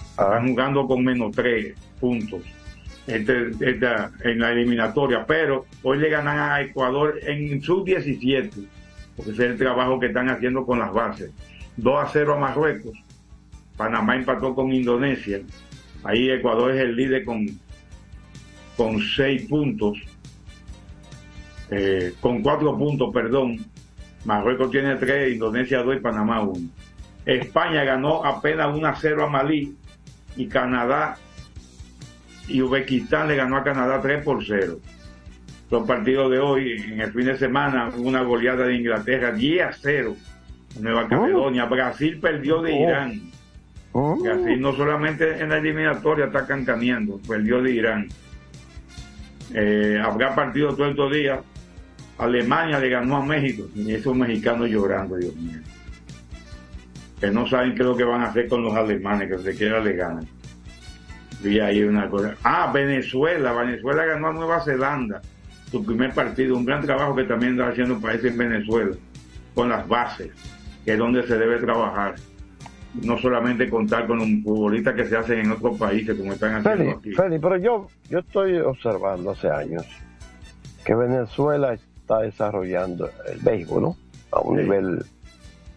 [0.09, 2.41] Están jugando con menos tres puntos
[3.07, 8.67] en la eliminatoria, pero hoy le ganan a Ecuador en sub-17,
[9.15, 11.31] porque ese es el trabajo que están haciendo con las bases.
[11.77, 12.97] 2 a 0 a Marruecos.
[13.77, 15.41] Panamá empató con Indonesia.
[16.03, 17.45] Ahí Ecuador es el líder con,
[18.77, 19.97] con 6 puntos.
[21.69, 23.57] Eh, con 4 puntos, perdón.
[24.25, 26.69] Marruecos tiene 3, Indonesia 2 y Panamá 1.
[27.25, 29.75] España ganó apenas 1 a 0 a Malí
[30.35, 31.17] y Canadá
[32.47, 34.79] y Uzbekistán le ganó a Canadá 3 por 0.
[35.73, 39.73] Los partidos de hoy, en el fin de semana, una goleada de Inglaterra 10 a
[39.73, 40.15] 0.
[40.79, 42.83] Nueva Caledonia, Brasil perdió de Oh.
[42.83, 43.21] Irán.
[44.21, 48.07] Brasil no solamente en la eliminatoria está cancaneando, perdió de Irán.
[49.51, 51.39] Eh, habrá partido todos estos días.
[52.19, 55.57] Alemania le ganó a México y esos mexicanos llorando, Dios mío.
[57.19, 59.57] Que no saben qué es lo que van a hacer con los alemanes, que se
[59.57, 60.27] quiera le ganan.
[61.41, 62.35] Vi ahí una cosa.
[62.43, 63.53] Ah, Venezuela.
[63.53, 65.19] Venezuela ganó a Nueva Zelanda
[65.73, 66.55] su primer partido.
[66.55, 68.95] Un gran trabajo que también está haciendo un país en Venezuela
[69.55, 70.29] con las bases,
[70.85, 72.13] que es donde se debe trabajar.
[73.01, 76.83] No solamente contar con un futbolista que se hacen en otros países como están haciendo
[76.83, 77.11] Feli, aquí.
[77.13, 79.83] Feli, pero yo, yo estoy observando hace años
[80.85, 83.97] que Venezuela está desarrollando el béisbol, ¿no?
[84.31, 84.63] A un Sí.
[84.63, 85.03] nivel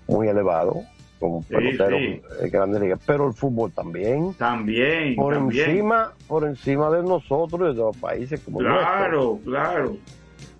[0.08, 0.82] muy elevado,
[1.18, 2.20] como pelotero sí.
[2.42, 4.34] de grandes ligas, pero el fútbol también.
[4.34, 5.70] También, Por también.
[5.70, 9.96] encima, por encima de nosotros y de los países como Claro, claro.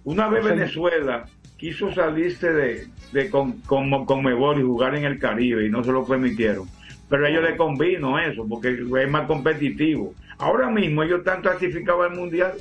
[0.04, 5.70] Una vez Venezuela quiso salirse de, de con, con, y jugar en el Caribe y
[5.70, 6.66] no se lo permitieron.
[7.08, 10.14] Pero a ellos les convino eso, porque es más competitivo.
[10.38, 12.52] Ahora mismo ellos están clasificados al Mundial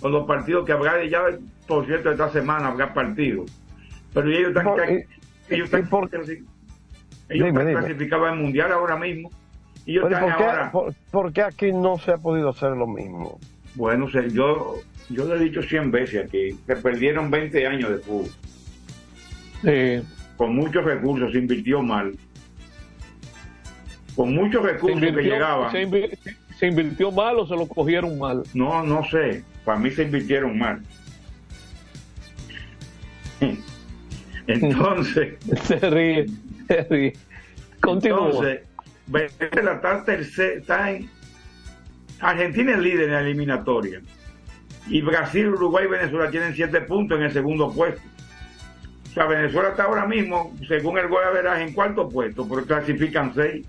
[0.00, 1.22] con los partidos que habrá, ya
[1.66, 3.50] por cierto, esta semana habrá partidos.
[4.12, 5.06] Pero ellos están, Por- ellos
[5.64, 5.88] están,
[7.28, 7.80] ellos Dime, están dime.
[7.80, 9.30] clasificados al Mundial ahora mismo.
[9.86, 10.70] Y ellos Pero están ¿por, qué, ahora...
[10.72, 13.38] por- por qué aquí no se ha podido hacer lo mismo?
[13.74, 14.76] Bueno, yo,
[15.08, 18.30] yo lo he dicho 100 veces aquí, se perdieron 20 años de fútbol.
[20.36, 22.14] Con muchos recursos, se invirtió mal.
[24.14, 25.72] Con muchos recursos que invirtió, llegaban.
[25.72, 26.18] se invi-
[26.58, 28.42] se invirtió mal o se lo cogieron mal.
[28.54, 29.42] No, no sé.
[29.64, 30.82] Para mí se invirtieron mal.
[34.46, 35.34] Entonces.
[35.64, 36.26] se ríe,
[37.80, 38.26] Continúa.
[38.28, 38.60] Entonces,
[39.06, 40.04] Venezuela está,
[40.54, 41.08] está en.
[42.20, 44.00] Argentina es líder en la eliminatoria.
[44.88, 48.00] Y Brasil, Uruguay y Venezuela tienen siete puntos en el segundo puesto.
[49.10, 53.66] O sea, Venezuela está ahora mismo, según el de en cuarto puesto, pero clasifican seis.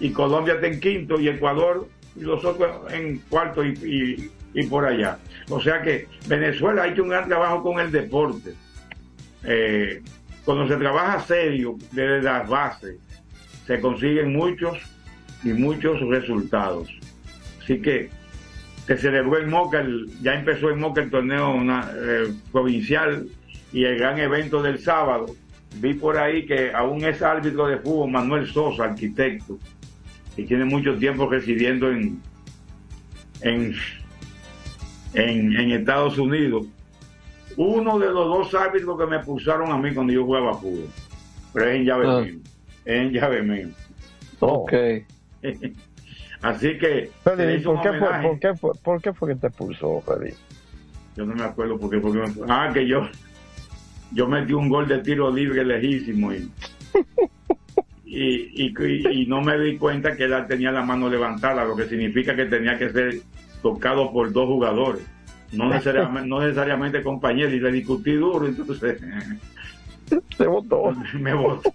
[0.00, 4.66] Y Colombia está en quinto y Ecuador y los otros en cuarto y, y- y
[4.66, 5.18] por allá.
[5.50, 8.54] O sea que Venezuela ha hecho un gran trabajo con el deporte.
[9.44, 10.02] Eh,
[10.46, 12.96] cuando se trabaja serio desde las bases,
[13.66, 14.78] se consiguen muchos
[15.44, 16.88] y muchos resultados.
[17.62, 18.08] Así que
[18.86, 19.84] se celebró en Moca,
[20.22, 23.26] ya empezó en Moca el torneo na- eh, provincial
[23.72, 25.26] y el gran evento del sábado.
[25.80, 29.58] Vi por ahí que aún es árbitro de fútbol Manuel Sosa, arquitecto,
[30.36, 32.22] que tiene mucho tiempo residiendo en,
[33.40, 33.74] en,
[35.14, 36.66] en, en Estados Unidos.
[37.56, 40.88] Uno de los dos árbitros que me pulsaron a mí cuando yo jugaba fútbol.
[41.52, 42.20] Pero es en llave Ah.
[42.20, 42.34] mío.
[42.84, 43.68] Es en llave mío.
[44.40, 44.72] Ok.
[46.42, 47.10] Así que.
[47.24, 49.46] Feli, se le hizo ¿por qué, fue, por, qué fue, ¿por qué fue que te
[49.48, 50.34] expulsó, Feli?
[51.16, 53.08] Yo no me acuerdo porque, porque me- ah que yo
[54.12, 56.48] yo metí un gol de tiro libre lejísimo y
[58.04, 61.88] y, y, y no me di cuenta que él tenía la mano levantada, lo que
[61.88, 63.14] significa que tenía que ser
[63.62, 65.02] tocado por dos jugadores,
[65.52, 68.98] no necesariamente, no necesariamente compañeros, y le discutí duro, entonces
[70.36, 70.94] se votó.
[71.20, 71.72] me votó.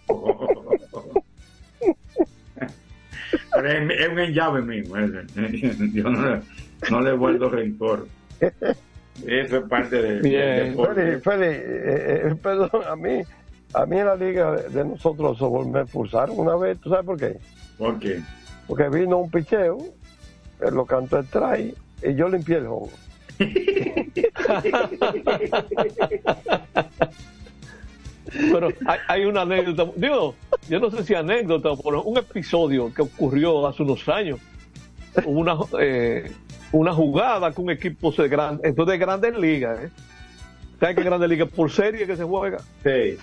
[3.54, 6.42] Pero es, es un enllave mismo, yo no, le-
[6.90, 8.08] no le vuelvo rencor.
[9.26, 10.76] Eso es parte de.
[10.76, 13.22] Feli, Feli, eh, eh, perdón, a mí,
[13.74, 17.38] a mí en la liga de, nosotros me expulsaron una vez, ¿tú sabes por qué?
[17.78, 18.22] ¿Por qué?
[18.68, 19.78] Porque vino un picheo,
[20.72, 22.90] lo cantó el try y yo limpié el juego.
[28.34, 29.92] Pero hay, hay una anécdota.
[29.96, 30.36] Digo,
[30.70, 34.40] yo no sé si anécdota, pero un episodio que ocurrió hace unos años.
[35.26, 36.32] Una, eh,
[36.72, 39.84] una jugada con equipos de, gran, esto de grandes ligas.
[39.84, 39.90] ¿eh?
[40.80, 42.60] ¿Sabes que grandes ligas por serie que se juega?
[42.84, 43.18] Sí.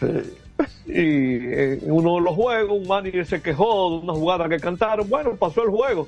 [0.87, 5.09] Y en uno de los juegos, un manager se quejó de una jugada que cantaron.
[5.09, 6.07] Bueno, pasó el juego.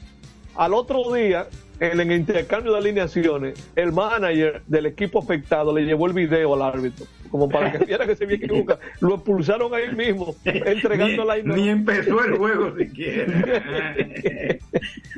[0.57, 1.47] Al otro día,
[1.81, 6.63] en el intercambio de alineaciones, el manager del equipo afectado le llevó el video al
[6.63, 8.79] árbitro, como para que viera que se había equivocado.
[9.01, 13.95] Lo expulsaron ahí mismo, entregando la Ni empezó el juego siquiera.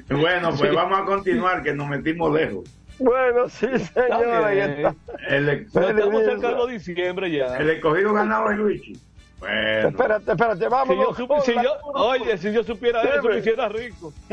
[0.09, 2.65] bueno, pues vamos a continuar, que nos metimos lejos.
[2.99, 4.45] Bueno, sí, señor.
[4.45, 4.95] Ahí está.
[5.29, 7.57] El, estamos cercano de diciembre ya.
[7.57, 8.97] El escogido ganado es Luigi.
[9.41, 9.89] Bueno.
[9.89, 10.95] Espérate, espérate, vamos.
[10.95, 14.13] Si yo sup- si yo- oye, si yo supiera eso, me hiciera rico.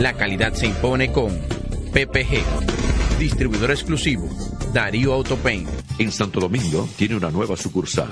[0.00, 1.38] La calidad se impone con
[1.92, 4.30] PPG, distribuidor exclusivo,
[4.72, 5.68] Darío Autopaint.
[5.98, 8.08] En Santo Domingo tiene una nueva sucursal,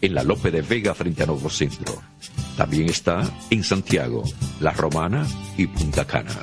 [0.00, 2.02] en la Lope de Vega frente a Nuevo Centro.
[2.56, 4.24] También está en Santiago,
[4.58, 5.24] La Romana
[5.56, 6.42] y Punta Cana.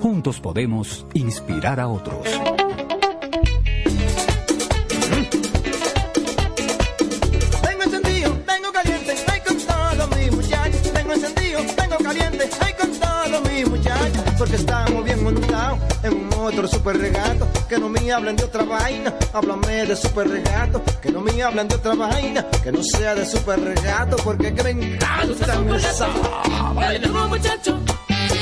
[0.00, 2.26] Juntos podemos inspirar a otros.
[7.62, 10.82] Tengo encendido, tengo caliente, ay con todos mis muchachos.
[10.92, 14.22] Tengo encendido, tengo caliente, ay con todos mis muchachos.
[14.38, 17.48] Porque estamos bien montados en un otro super regato.
[17.68, 20.82] Que no me hablen de otra vaina, háblame de super regato.
[21.00, 24.16] Que no me hablen de otra vaina, que no sea de super regato.
[24.16, 26.08] Porque que me encanta esa
[27.00, 27.78] duro muchacho,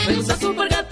[0.06, 0.91] me gusta super gato.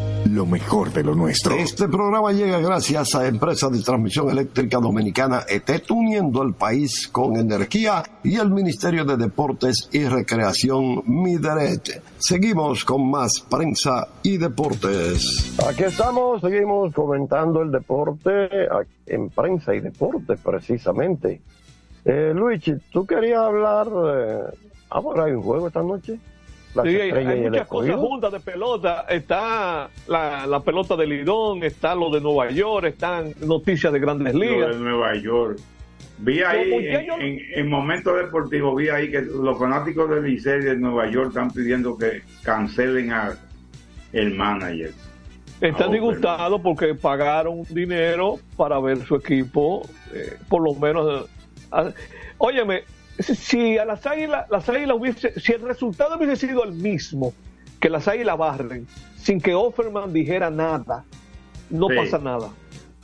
[0.25, 1.55] lo mejor de lo nuestro.
[1.55, 7.37] Este programa llega gracias a Empresa de Transmisión Eléctrica Dominicana ETET, uniendo el país con
[7.37, 12.01] energía y el Ministerio de Deportes y Recreación Mideret.
[12.17, 15.57] Seguimos con más prensa y deportes.
[15.67, 18.49] Aquí estamos, seguimos comentando el deporte
[19.07, 21.41] en prensa y deportes precisamente.
[22.05, 24.57] Eh, Luigi, tú querías hablar, eh,
[24.89, 26.19] ahora hay un juego esta noche.
[26.73, 29.05] Las Sí, hay, estrellas hay y el muchas cosas juntas de pelota.
[29.09, 34.33] Está la, la pelota de Lidón, está lo de Nueva York, están noticias de grandes
[34.33, 34.69] Lo ligas.
[34.69, 35.59] de Nueva York.
[36.19, 40.09] Vi ahí, ¿Cómo que en, yo- en, en momentos deportivos, vi ahí que los fanáticos
[40.09, 43.35] del Licey de Nueva York están pidiendo que cancelen a
[44.13, 44.91] el manager.
[45.59, 49.81] Están disgustados porque pagaron dinero para ver su equipo,
[50.13, 51.25] eh, por lo menos.
[51.25, 51.29] eh,
[51.71, 51.91] a-
[52.37, 52.83] óyeme,
[53.19, 57.33] si- a las águilas, las águilas hubiese, si el resultado hubiese sido el mismo,
[57.79, 58.87] que las águilas barren,
[59.17, 61.03] sin que Offerman dijera nada,
[61.69, 61.95] no Sí.
[61.95, 62.49] pasa nada.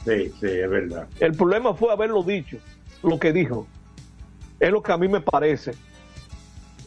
[0.06, 1.08] Sí, sí, es verdad.
[1.20, 2.58] El problema fue haberlo dicho,
[3.04, 3.68] lo que dijo.
[4.60, 5.72] Es lo que a mí me parece.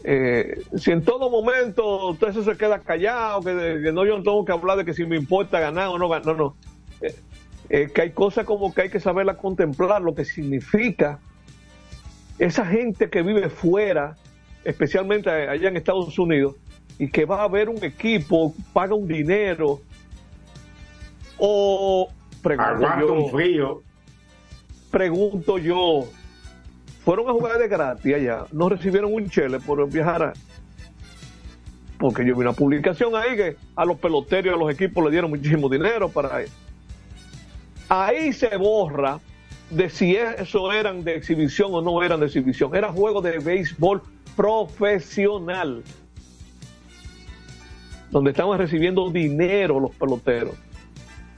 [0.03, 4.23] Eh, si en todo momento todo eso se queda callado, que, que no yo no
[4.23, 6.57] tengo que hablar de que si me importa ganar o no ganar, no, no.
[7.03, 7.15] Eh,
[7.69, 11.19] eh, que hay cosas como que hay que saberla contemplar, lo que significa
[12.41, 14.17] esa gente que vive fuera,
[14.65, 16.57] especialmente allá en Estados Unidos,
[16.99, 19.81] y que va a ver un equipo, paga un dinero,
[21.37, 22.09] o
[22.43, 23.83] pregunto Aguanta yo, un frío.
[24.91, 26.09] pregunto yo,
[27.05, 30.33] fueron a jugar de gratis allá, no recibieron un chele por viajar a...
[31.99, 35.11] Porque yo vi una publicación ahí que a los peloteros y a los equipos le
[35.11, 36.49] dieron muchísimo dinero para ir.
[37.91, 39.21] Ahí se borra
[39.71, 42.75] de si eso eran de exhibición o no eran de exhibición.
[42.75, 44.03] Era juego de béisbol
[44.37, 45.83] profesional.
[48.11, 50.57] Donde estaban recibiendo dinero los peloteros.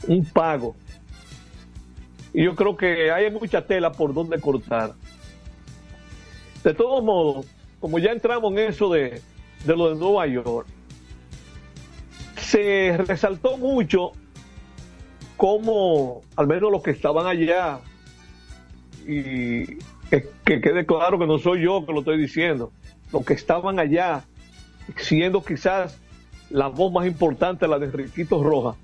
[0.09, 0.75] Un pago.
[2.33, 4.95] Y yo creo que hay mucha tela por donde cortar.
[6.65, 7.47] De todos modos,
[7.79, 9.21] como ya entramos en eso de,
[9.67, 10.67] de lo de Nueva York,
[12.39, 14.13] se resaltó mucho
[15.37, 17.81] cómo, al menos los que estaban allá,
[19.07, 19.79] y
[20.11, 22.71] que, que quede claro que no soy yo que lo estoy diciendo,
[23.13, 24.25] los que estaban allá,
[24.97, 25.99] siendo quizás
[26.51, 28.77] la voz más importante, la de Enriquito Rojas,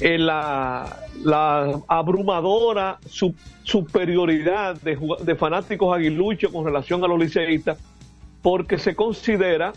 [0.00, 7.78] en la, la abrumadora su- superioridad de fanáticos aguiluchos con relación a los liceístas,
[8.42, 9.72] porque se considera,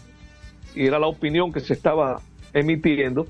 [0.74, 2.22] y era la opinión que se estaba
[2.54, 3.28] emitiendo,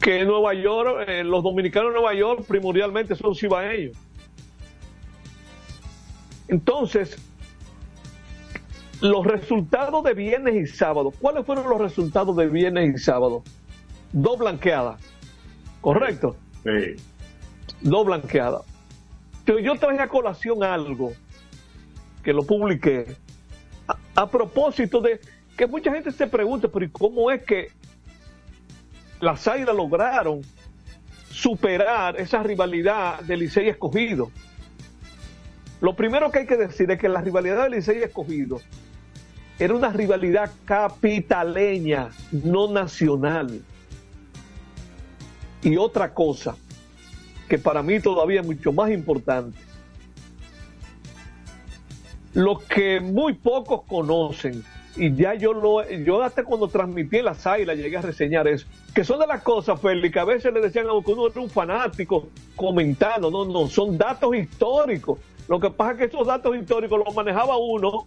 [0.00, 3.96] que en Nueva York, eh, los dominicanos de Nueva York primordialmente son cibaeños.
[6.48, 7.16] Entonces,
[9.00, 13.42] los resultados de viernes y sábado, ¿cuáles fueron los resultados de viernes y sábado?
[14.12, 15.00] Dos blanqueadas,
[15.80, 16.36] ¿correcto?
[16.64, 16.96] Sí.
[17.82, 18.62] Dos blanqueadas.
[19.46, 21.12] Yo traje a colación algo
[22.22, 23.16] que lo publiqué
[23.86, 25.20] a, a propósito de
[25.56, 27.68] que mucha gente se pregunta, pero ¿y cómo es que
[29.20, 30.42] las Águilas lograron
[31.30, 34.30] superar esa rivalidad de Licey escogido?
[35.80, 38.60] Lo primero que hay que decir es que la rivalidad de Licey escogido
[39.58, 43.62] era una rivalidad capitaleña, no nacional.
[45.62, 46.56] Y otra cosa,
[47.48, 49.58] que para mí todavía es mucho más importante,
[52.32, 54.64] lo que muy pocos conocen,
[54.96, 58.66] y ya yo lo, yo hasta cuando transmití en las águilas llegué a reseñar eso,
[58.94, 61.50] que son de las cosas, Félix, que a veces le decían a uno era un
[61.50, 65.18] fanático comentando, no, no, son datos históricos.
[65.48, 68.06] Lo que pasa es que esos datos históricos los manejaba uno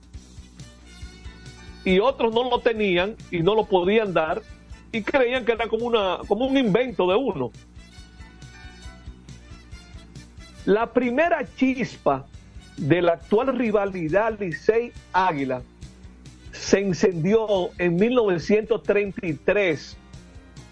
[1.86, 4.42] y otros no lo tenían y no lo podían dar
[4.92, 7.52] y creían que era como, una, como un invento de uno.
[10.66, 12.26] La primera chispa
[12.78, 15.62] de la actual rivalidad Licey-Águila
[16.54, 19.98] se encendió en 1933,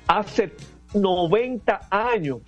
[0.08, 0.54] hace
[0.94, 2.40] 90 años,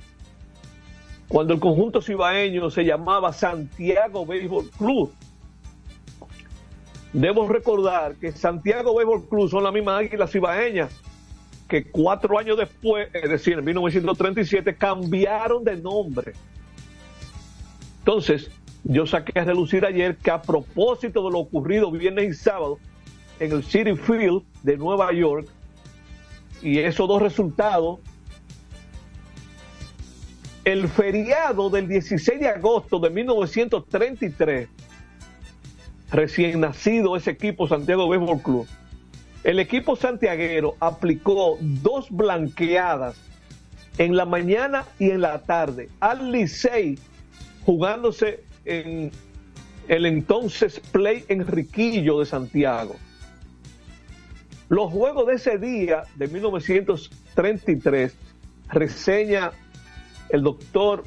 [1.28, 5.12] cuando el conjunto cibaeño se llamaba Santiago Béisbol Club.
[7.12, 10.92] Debo recordar que Santiago Béisbol Club son las mismas águilas cibaeñas
[11.68, 16.34] que cuatro años después, es decir, en 1937, cambiaron de nombre.
[18.00, 18.52] Entonces,
[18.84, 22.78] yo saqué a relucir ayer que a propósito de lo ocurrido viernes y sábado
[23.40, 25.48] en el City Field de Nueva York,
[26.62, 28.00] y esos dos resultados,
[30.64, 34.70] el feriado del 16 de agosto de 1933,
[36.10, 38.68] recién nacido ese equipo Santiago Béisbol Club,
[39.44, 43.18] el equipo santiaguero aplicó dos blanqueadas
[43.98, 46.98] en la mañana y en la tarde al Licey
[47.66, 49.12] jugándose en
[49.90, 52.96] el entonces Play Enriquillo de Santiago.
[54.70, 58.16] Los juegos de ese día de 1933
[58.70, 59.52] reseña
[60.30, 61.04] el doctor,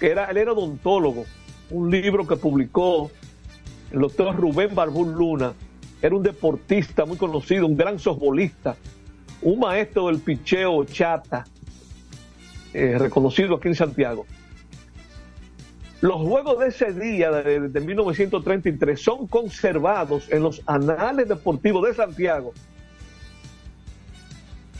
[0.00, 1.26] que era, él era odontólogo,
[1.70, 3.10] un libro que publicó
[3.92, 5.52] el doctor Rubén Barbún Luna,
[6.00, 8.76] era un deportista muy conocido, un gran softbolista,
[9.42, 11.44] un maestro del picheo chata,
[12.72, 14.26] eh, reconocido aquí en Santiago.
[16.00, 21.94] Los juegos de ese día, de, de 1933, son conservados en los anales deportivos de
[21.94, 22.54] Santiago,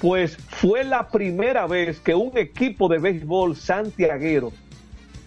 [0.00, 4.52] pues fue la primera vez que un equipo de béisbol santiaguero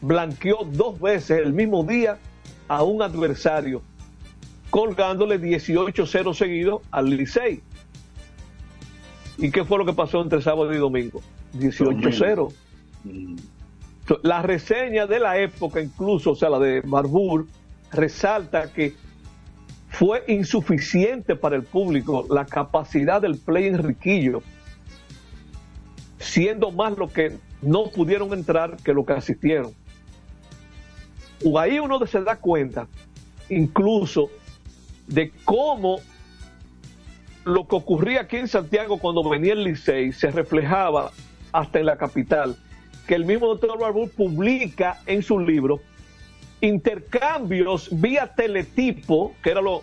[0.02, 2.18] blanqueó dos veces el mismo día
[2.68, 3.82] a un adversario,
[4.70, 7.62] colgándole 18-0 seguidos al Licey.
[9.38, 11.22] ¿Y qué fue lo que pasó entre sábado y domingo?
[11.58, 12.54] 18-0.
[14.24, 17.48] La reseña de la época, incluso, o sea, la de Barbur,
[17.92, 18.94] resalta que
[19.90, 24.42] fue insuficiente para el público la capacidad del play Enriquillo,
[26.22, 29.74] siendo más lo que no pudieron entrar que lo que asistieron.
[31.44, 32.88] O ahí uno se da cuenta,
[33.50, 34.30] incluso,
[35.08, 36.00] de cómo
[37.44, 41.12] lo que ocurría aquí en Santiago cuando venía el Licey se reflejaba
[41.52, 42.56] hasta en la capital,
[43.08, 45.82] que el mismo doctor Barbour publica en su libro
[46.62, 49.82] intercambios vía teletipo, que era lo,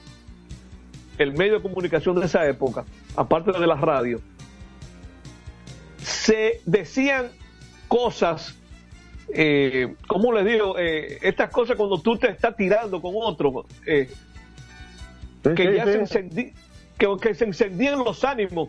[1.19, 2.85] el medio de comunicación de esa época,
[3.17, 4.21] aparte de la radio,
[5.99, 7.31] se decían
[7.89, 8.57] cosas,
[9.33, 10.79] eh, ¿cómo les digo?
[10.79, 14.09] Eh, estas cosas cuando tú te estás tirando con otro, eh,
[15.43, 16.53] que ya Se, encendí,
[16.99, 18.69] que, que se encendían los ánimos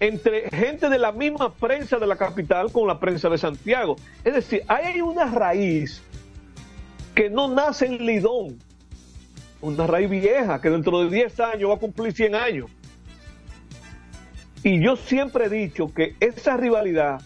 [0.00, 3.96] entre gente de la misma prensa de la capital con la prensa de Santiago.
[4.24, 6.02] Es decir, hay una raíz
[7.14, 8.58] que no nace en Lidón,
[9.60, 12.70] una raíz vieja que dentro de 10 años va a cumplir 100 años.
[14.62, 17.20] Y yo siempre he dicho que esa rivalidad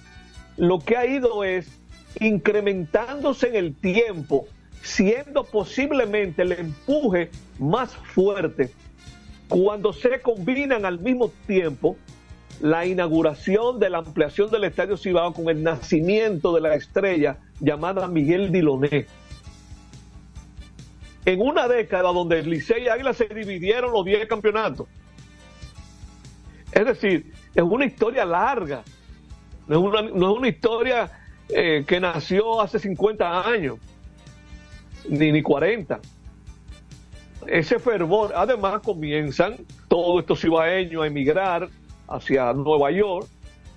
[0.56, 1.80] lo que ha ido es
[2.20, 4.46] incrementándose en el tiempo,
[4.82, 8.70] siendo posiblemente el empuje más fuerte
[9.52, 11.96] cuando se combinan al mismo tiempo
[12.60, 18.08] la inauguración de la ampliación del Estadio Cibao con el nacimiento de la estrella llamada
[18.08, 19.06] Miguel Diloné.
[21.24, 24.88] En una década donde Licey y Águila se dividieron los 10 campeonatos.
[26.72, 28.82] Es decir, es una historia larga,
[29.68, 31.10] no es una, historia
[31.48, 33.78] eh, que nació hace 50 años,
[35.08, 36.00] ni, ni 40.
[37.46, 39.56] Ese fervor, además comienzan
[39.88, 41.68] todos estos cibaeños a emigrar
[42.08, 43.26] hacia Nueva York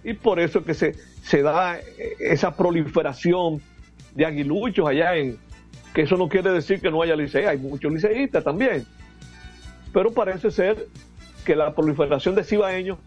[0.03, 1.79] y por eso es que se, se da
[2.19, 3.61] esa proliferación
[4.13, 5.37] de aguiluchos allá en,
[5.93, 8.85] que eso no quiere decir que no haya liceístas, hay muchos liceístas también.
[9.91, 10.87] Pero parece ser
[11.45, 12.97] que la proliferación de cibaeños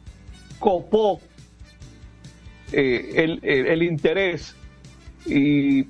[0.59, 1.21] copó
[2.73, 4.55] eh, el, el- interés
[5.27, 5.87] y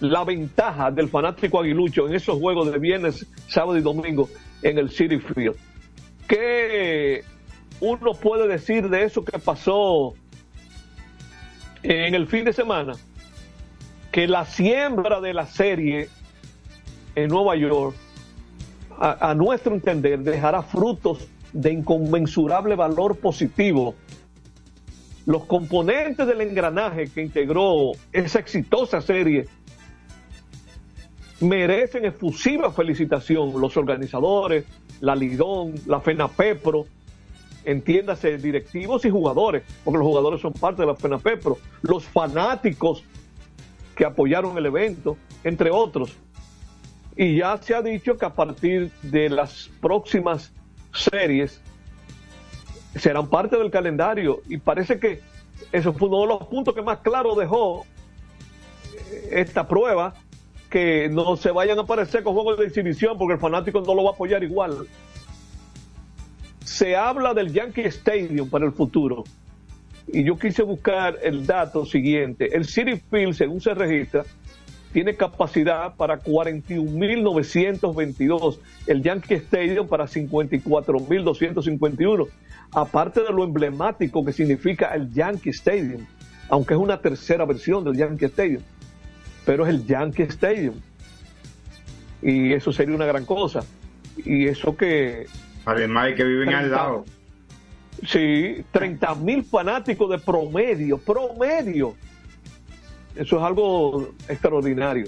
[0.00, 4.28] la ventaja del fanático aguilucho en esos juegos de viernes, sábado y domingo
[4.62, 5.56] en el City Field.
[6.28, 7.24] ¿Qué
[7.80, 10.14] uno puede decir de eso que pasó
[11.82, 12.92] en el fin de semana?
[14.12, 16.08] Que la siembra de la serie
[17.14, 17.94] en Nueva York,
[18.98, 23.94] a nuestro entender, dejará frutos de inconmensurable valor positivo.
[25.24, 29.46] Los componentes del engranaje que integró esa exitosa serie
[31.40, 34.64] merecen efusiva felicitación los organizadores,
[35.00, 36.86] la Lidón, la FENAPEPRO,
[37.64, 43.02] entiéndase, directivos y jugadores, porque los jugadores son parte de la FENAPEPRO, los fanáticos
[43.96, 46.16] que apoyaron el evento, entre otros.
[47.16, 50.52] Y ya se ha dicho que a partir de las próximas
[51.02, 51.60] series
[52.96, 55.20] serán parte del calendario y parece que
[55.72, 57.84] eso fue uno de los puntos que más claro dejó
[58.94, 60.14] eh, esta prueba,
[60.70, 64.04] que no se vayan a aparecer con juegos de exhibición porque el fanático no lo
[64.04, 64.86] va a apoyar igual.
[66.64, 69.24] Se habla del Yankee Stadium para el futuro
[70.08, 72.56] y yo quise buscar el dato siguiente.
[72.56, 74.24] El City Field, según se registra,
[74.96, 82.28] tiene capacidad para 41.922, el Yankee Stadium para 54.251,
[82.72, 86.06] aparte de lo emblemático que significa el Yankee Stadium,
[86.48, 88.62] aunque es una tercera versión del Yankee Stadium,
[89.44, 90.76] pero es el Yankee Stadium.
[92.22, 93.60] Y eso sería una gran cosa.
[94.16, 95.26] Y eso que...
[95.66, 97.04] Además de que viven al lado.
[98.02, 101.96] Sí, 30 mil fanáticos de promedio, promedio.
[103.16, 105.06] Eso es algo extraordinario.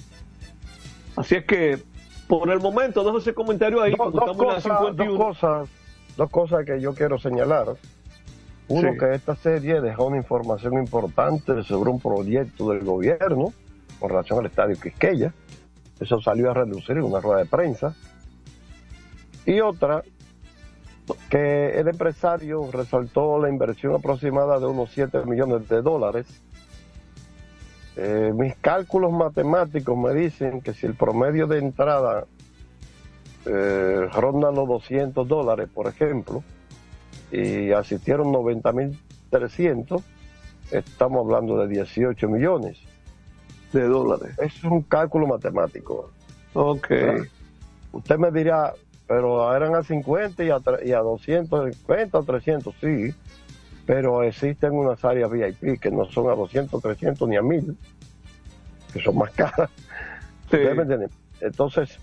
[1.16, 1.78] Así es que,
[2.26, 3.94] por el momento, dejo ese comentario ahí.
[3.96, 5.18] Dos, porque dos estamos en la cosas, dos 51.
[5.18, 5.68] cosas,
[6.16, 7.66] dos cosas que yo quiero señalar.
[8.68, 8.98] Uno, Sí.
[8.98, 13.52] que esta serie dejó una información importante sobre un proyecto del gobierno
[13.98, 15.32] con relación al estadio Quisqueya.
[15.98, 17.94] Eso salió a reducir en una rueda de prensa.
[19.46, 20.02] Y otra,
[21.30, 26.26] que el empresario resaltó la inversión aproximada de unos 7 millones de dólares.
[28.00, 32.26] Eh, mis cálculos matemáticos me dicen que si el promedio de entrada
[33.44, 36.44] eh, ronda los 200 dólares, por ejemplo,
[37.32, 40.00] y asistieron 90.300,
[40.70, 42.78] estamos hablando de 18 millones
[43.72, 44.38] de dólares.
[44.38, 46.12] Es un cálculo matemático.
[46.54, 46.88] Ok.
[46.88, 47.24] ¿verdad?
[47.90, 48.74] Usted me dirá,
[49.08, 53.12] pero eran a 50 y a, y a 250 o 300, sí,
[53.88, 57.74] pero existen unas áreas VIP que no son a 200, 300 ni a 1000,
[58.92, 59.70] que son más caras.
[61.40, 61.98] Entonces,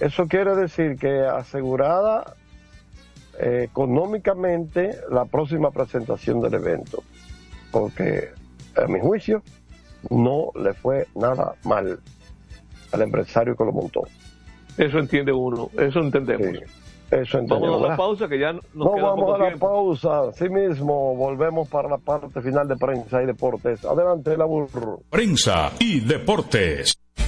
[0.00, 2.34] eso quiere decir que asegurada
[3.38, 7.04] eh, económicamente la próxima presentación del evento,
[7.70, 8.30] porque
[8.74, 9.42] a mi juicio
[10.08, 12.00] no le fue nada mal
[12.92, 14.04] al empresario que lo montó.
[14.78, 16.62] Eso entiende uno, eso entendemos.
[17.10, 17.48] Eso entendemos.
[17.60, 17.96] Vamos a la ¿verdad?
[17.96, 19.66] pausa que ya nos No queda vamos poco a la tiempo.
[19.68, 20.20] pausa.
[20.28, 23.84] Así mismo, volvemos para la parte final de prensa y deportes.
[23.84, 25.00] Adelante, la burro.
[25.10, 26.94] Prensa y deportes.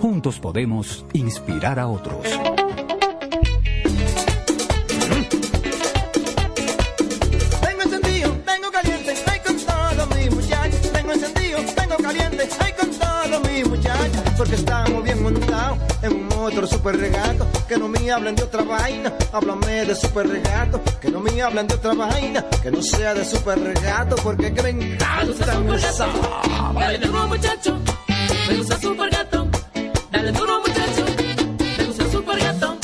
[0.00, 2.26] Juntos podemos inspirar a otros.
[7.60, 10.80] Tengo encendido, tengo caliente, ay con todo mi muchachos.
[10.90, 14.22] Tengo encendido, tengo caliente, ay con todo mi muchachos.
[14.38, 17.46] Porque estamos bien montados en un motor super regato.
[17.68, 20.80] Que no me hablen de otra vaina, háblame de super regato.
[20.98, 24.16] Que no me hablen de otra vaina, que no sea de super regato.
[24.16, 26.08] Porque que me encanta esa.
[26.72, 27.78] Dale duro muchacho,
[28.48, 29.49] me gusta super gato.
[30.20, 31.04] Dale duro muchacho,
[31.78, 32.76] me gusta super gato.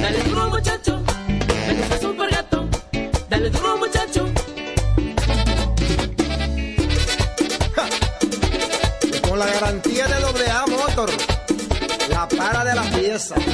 [0.00, 1.02] Dale duro muchacho,
[1.66, 2.68] me gusta super gato.
[3.28, 4.26] Dale duro muchacho.
[9.28, 11.10] Con la garantía de doble A Motor,
[12.08, 13.34] la para de la pieza.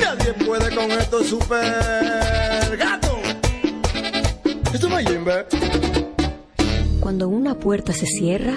[0.00, 3.20] Nadie puede con esto super gato.
[4.72, 5.44] Esto no es Jimbe.
[6.98, 8.56] Cuando una puerta se cierra,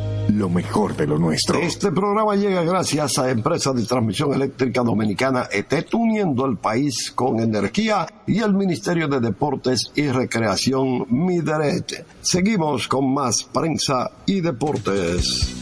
[0.29, 1.59] lo mejor de lo nuestro.
[1.59, 7.39] Este programa llega gracias a Empresa de Transmisión Eléctrica Dominicana ETET, uniendo el país con
[7.39, 12.05] energía y el Ministerio de Deportes y Recreación Mideret.
[12.21, 15.53] Seguimos con más prensa y deportes.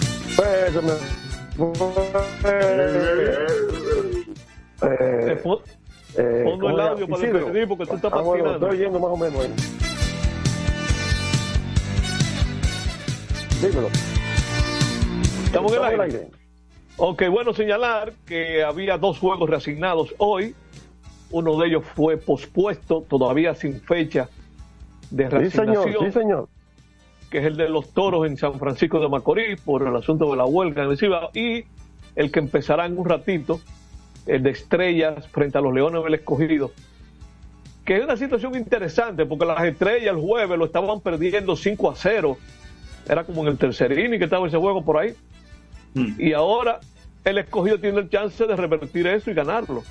[4.81, 8.65] Eh, Pongo el ¿cómo audio para despedir porque tú estás Ah, bueno, patinando.
[8.67, 9.53] estoy yendo más o menos ahí.
[13.61, 13.89] Dímelo.
[15.49, 16.27] Estamos en el aire.
[16.97, 20.53] Ok, bueno, señalar que había dos juegos reasignados hoy.
[21.31, 24.29] Uno de ellos fue pospuesto, todavía sin fecha
[25.09, 26.49] de Sí, señor, reasignación, sí, señor.
[27.31, 30.37] que es el de los toros en San Francisco de Macorís por el asunto de
[30.37, 31.63] la huelga en el Cibao, y
[32.15, 33.59] el que empezará en un ratito,
[34.27, 36.71] el de estrellas frente a los Leones del Escogido,
[37.85, 41.95] que es una situación interesante porque las estrellas el jueves lo estaban perdiendo 5 a
[41.95, 42.37] 0.
[43.09, 45.15] Era como en el tercer inning que estaba ese juego por ahí.
[45.93, 46.79] Y ahora
[47.23, 49.83] el escogido tiene el chance de revertir eso y ganarlo.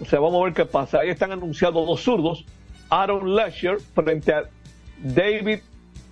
[0.00, 1.00] O sea, vamos a ver qué pasa.
[1.00, 2.44] Ahí están anunciados dos zurdos.
[2.88, 4.44] Aaron Lesher frente a
[5.02, 5.60] David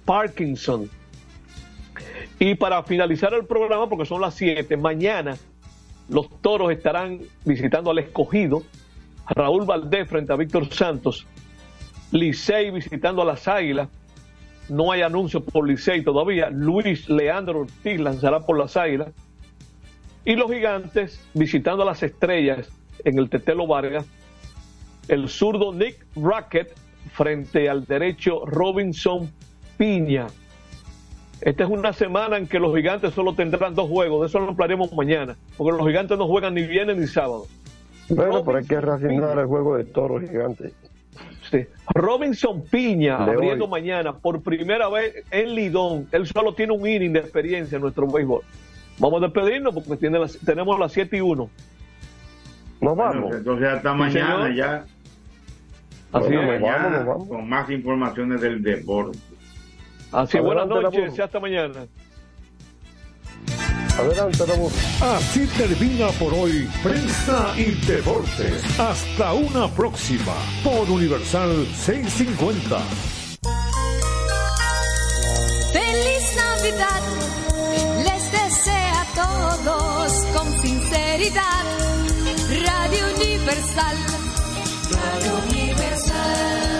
[0.04, 0.90] Parkinson.
[2.38, 5.36] Y para finalizar el programa, porque son las 7, mañana
[6.08, 8.62] los toros estarán visitando al escogido.
[9.28, 11.26] Raúl Valdés frente a Víctor Santos.
[12.12, 13.88] Licey visitando a las Águilas.
[14.68, 16.50] No hay anuncio por Licey todavía.
[16.50, 19.08] Luis Leandro Ortiz lanzará por las Águilas.
[20.24, 22.68] Y los gigantes visitando a las estrellas
[23.04, 24.06] en el Tetelo Vargas.
[25.08, 26.74] El zurdo Nick Rackett
[27.12, 29.30] frente al derecho Robinson
[29.78, 30.26] Piña.
[31.40, 34.20] Esta es una semana en que los gigantes solo tendrán dos juegos.
[34.20, 35.36] De eso lo hablaremos mañana.
[35.56, 37.46] Porque los gigantes no juegan ni viernes ni sábado.
[38.10, 40.72] Bueno, pero hay que reasignar el juego de toros gigantes.
[41.50, 41.66] Sí.
[41.94, 46.06] Robinson Piña abriendo mañana por primera vez en Lidón.
[46.12, 48.42] Él solo tiene un inning de experiencia en nuestro béisbol.
[48.98, 51.48] Vamos a despedirnos porque tiene las- tenemos las 7 y 1.
[52.80, 54.54] Nos Bueno, entonces hasta mañana señor.
[54.54, 54.84] ya.
[56.12, 56.46] Así es.
[56.46, 57.28] mañana Vamos, vamos.
[57.28, 59.18] Con más informaciones del deporte.
[60.12, 61.86] Así, buenas noches y hasta mañana.
[63.98, 64.72] Adelante, Ramón.
[65.00, 68.78] Así termina por hoy Prensa y Deportes.
[68.78, 72.78] Hasta una próxima por Universal 650.
[75.72, 77.02] Feliz Navidad,
[78.04, 81.64] les desea a todos con sinceridad.
[82.48, 83.96] Radio Universal,
[84.92, 86.77] Radio Universal.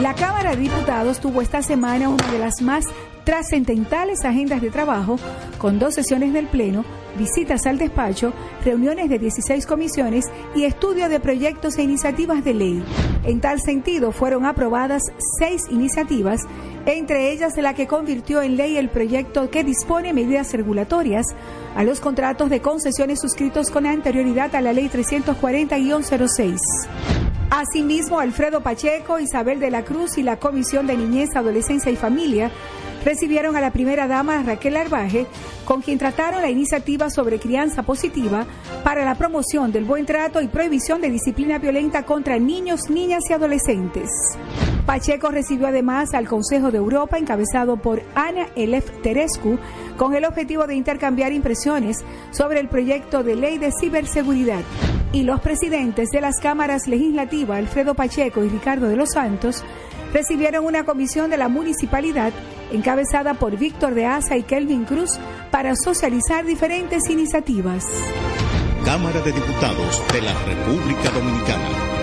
[0.00, 2.84] La Cámara de Diputados tuvo esta semana una de las más
[3.24, 5.18] trascendentales agendas de trabajo,
[5.56, 6.84] con dos sesiones del Pleno,
[7.18, 12.84] visitas al despacho, reuniones de 16 comisiones y estudio de proyectos e iniciativas de ley.
[13.24, 15.02] En tal sentido, fueron aprobadas
[15.38, 16.42] seis iniciativas,
[16.84, 21.24] entre ellas la que convirtió en ley el proyecto que dispone medidas regulatorias
[21.74, 26.58] a los contratos de concesiones suscritos con anterioridad a la Ley 340-06.
[27.50, 32.50] Asimismo, Alfredo Pacheco, Isabel de la Cruz y la Comisión de Niñez, Adolescencia y Familia
[33.06, 35.26] recibieron a la primera dama Raquel Arbaje,
[35.64, 38.46] con quien trataron la iniciativa sobre crianza positiva
[38.82, 43.32] para la promoción del buen trato y prohibición de disciplina violenta contra niños, niñas y
[43.32, 44.10] adolescentes.
[44.86, 49.56] Pacheco recibió además al Consejo de Europa encabezado por Ana Elef Terescu
[49.96, 54.62] con el objetivo de intercambiar impresiones sobre el proyecto de ley de ciberseguridad.
[55.12, 59.62] Y los presidentes de las cámaras legislativas, Alfredo Pacheco y Ricardo de los Santos,
[60.12, 62.32] recibieron una comisión de la municipalidad
[62.72, 65.18] encabezada por Víctor de Asa y Kelvin Cruz
[65.50, 67.84] para socializar diferentes iniciativas.
[68.84, 71.96] Cámara de Diputados de la República Dominicana.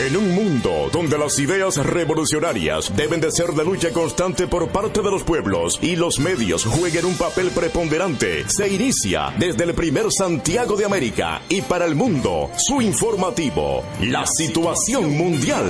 [0.00, 5.02] En un mundo donde las ideas revolucionarias deben de ser de lucha constante por parte
[5.02, 10.10] de los pueblos y los medios jueguen un papel preponderante, se inicia desde el primer
[10.10, 15.66] Santiago de América y para el mundo su informativo, la situación mundial.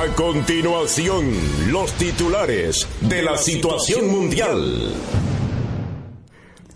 [0.00, 1.30] A continuación,
[1.70, 4.94] los titulares de la situación mundial.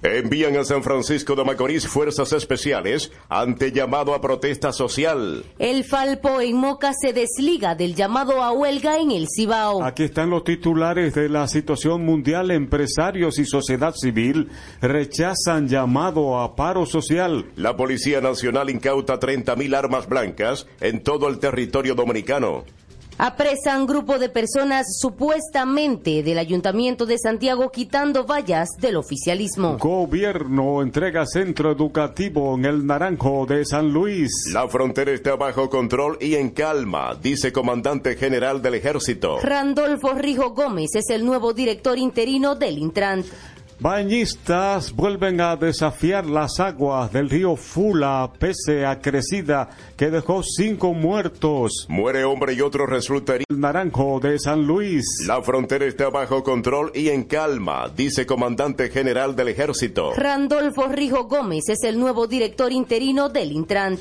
[0.03, 5.43] Envían a San Francisco de Macorís fuerzas especiales ante llamado a protesta social.
[5.59, 9.83] El Falpo en Moca se desliga del llamado a huelga en el Cibao.
[9.83, 12.51] Aquí están los titulares de la situación mundial.
[12.51, 14.51] Empresarios y sociedad civil
[14.83, 17.47] rechazan llamado a paro social.
[17.57, 22.65] La Policía Nacional incauta 30.000 armas blancas en todo el territorio dominicano.
[23.27, 29.79] Apresan grupo de personas supuestamente del Ayuntamiento de Santiago quitando vallas del oficialismo.
[29.79, 34.31] Gobierno entrega centro educativo en el Naranjo de San Luis.
[34.53, 39.41] La frontera está bajo control y en calma, dice comandante general del ejército.
[39.41, 43.25] Randolfo Rijo Gómez es el nuevo director interino del Intrant.
[43.81, 50.95] Bañistas vuelven a desafiar las aguas del río Fula pese a crecida que dejó cinco
[50.95, 51.87] muertos.
[51.89, 53.47] Muere hombre y otro resulta herido.
[53.51, 55.05] El Naranjo de San Luis.
[55.27, 60.15] La frontera está bajo control y en calma, dice comandante general del ejército.
[60.15, 63.99] Randolfo Rijo Gómez es el nuevo director interino del Intran.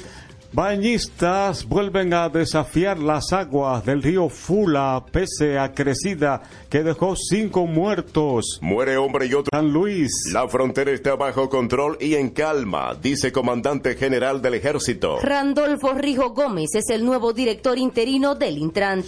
[0.54, 7.66] Bañistas vuelven a desafiar las aguas del río Fula pese a crecida que dejó cinco
[7.66, 8.60] muertos.
[8.62, 9.50] Muere hombre y otro.
[9.52, 10.12] San Luis.
[10.32, 15.20] La frontera está bajo control y en calma, dice comandante general del ejército.
[15.22, 19.04] Randolfo Rijo Gómez es el nuevo director interino del Intran.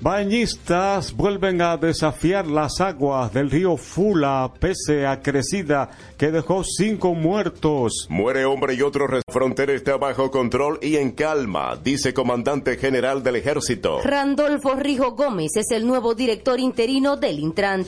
[0.00, 7.14] Bañistas vuelven a desafiar las aguas del río Fula pese a crecida que dejó cinco
[7.14, 8.06] muertos.
[8.08, 9.06] Muere hombre y otro.
[9.08, 14.00] La frontera está bajo control y en calma, dice comandante general del ejército.
[14.02, 17.84] Randolfo Rijo Gómez es el nuevo director interino del Intran.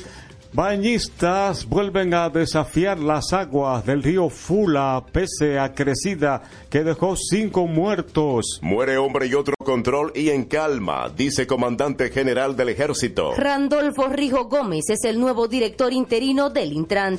[0.57, 7.67] Bañistas vuelven a desafiar las aguas del río Fula pese a crecida que dejó cinco
[7.67, 8.59] muertos.
[8.63, 13.35] Muere hombre y otro control y en calma, dice comandante general del ejército.
[13.37, 17.19] Randolfo Rijo Gómez es el nuevo director interino del Intran.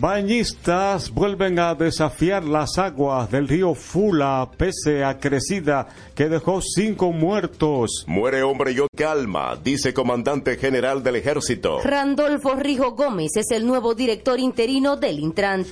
[0.00, 7.12] Bañistas vuelven a desafiar las aguas del río Fula pese a crecida que dejó cinco
[7.12, 8.06] muertos.
[8.06, 11.80] Muere hombre y otro calma, dice comandante general del ejército.
[11.84, 15.66] Randolfo Rijo Gómez es el nuevo director interino del Intran.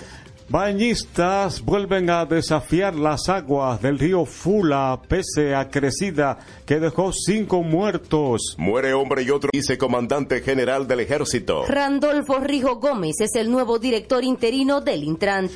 [0.51, 7.62] Bañistas vuelven a desafiar las aguas del río Fula pese a crecida que dejó cinco
[7.62, 8.55] muertos.
[8.57, 11.66] Muere hombre y otro, dice comandante general del ejército.
[11.68, 15.51] Randolfo Rijo Gómez es el nuevo director interino del Intran.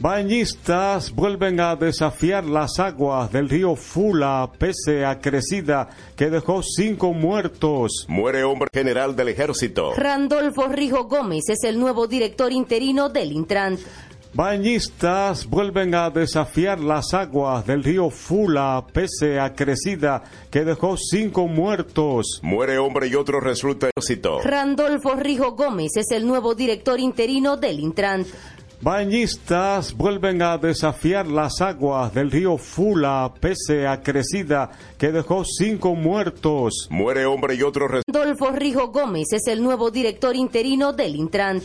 [0.00, 7.12] Bañistas vuelven a desafiar las aguas del río Fula pese a crecida que dejó cinco
[7.12, 8.06] muertos.
[8.08, 9.94] Muere hombre general del ejército.
[9.94, 13.78] Randolfo Rijo Gómez es el nuevo director interino del Intran.
[14.34, 21.48] Bañistas vuelven a desafiar las aguas del río Fula pese a crecida que dejó cinco
[21.48, 22.40] muertos.
[22.42, 24.40] Muere hombre y otro resulta ejército.
[24.42, 28.24] Randolfo Rijo Gómez es el nuevo director interino del Intran.
[28.80, 35.94] Bañistas vuelven a desafiar las aguas del río Fula pese a crecida que dejó cinco
[35.94, 36.88] muertos.
[36.90, 41.62] Muere hombre y otro Randolfo Rijo Gómez es el nuevo director interino del Intran.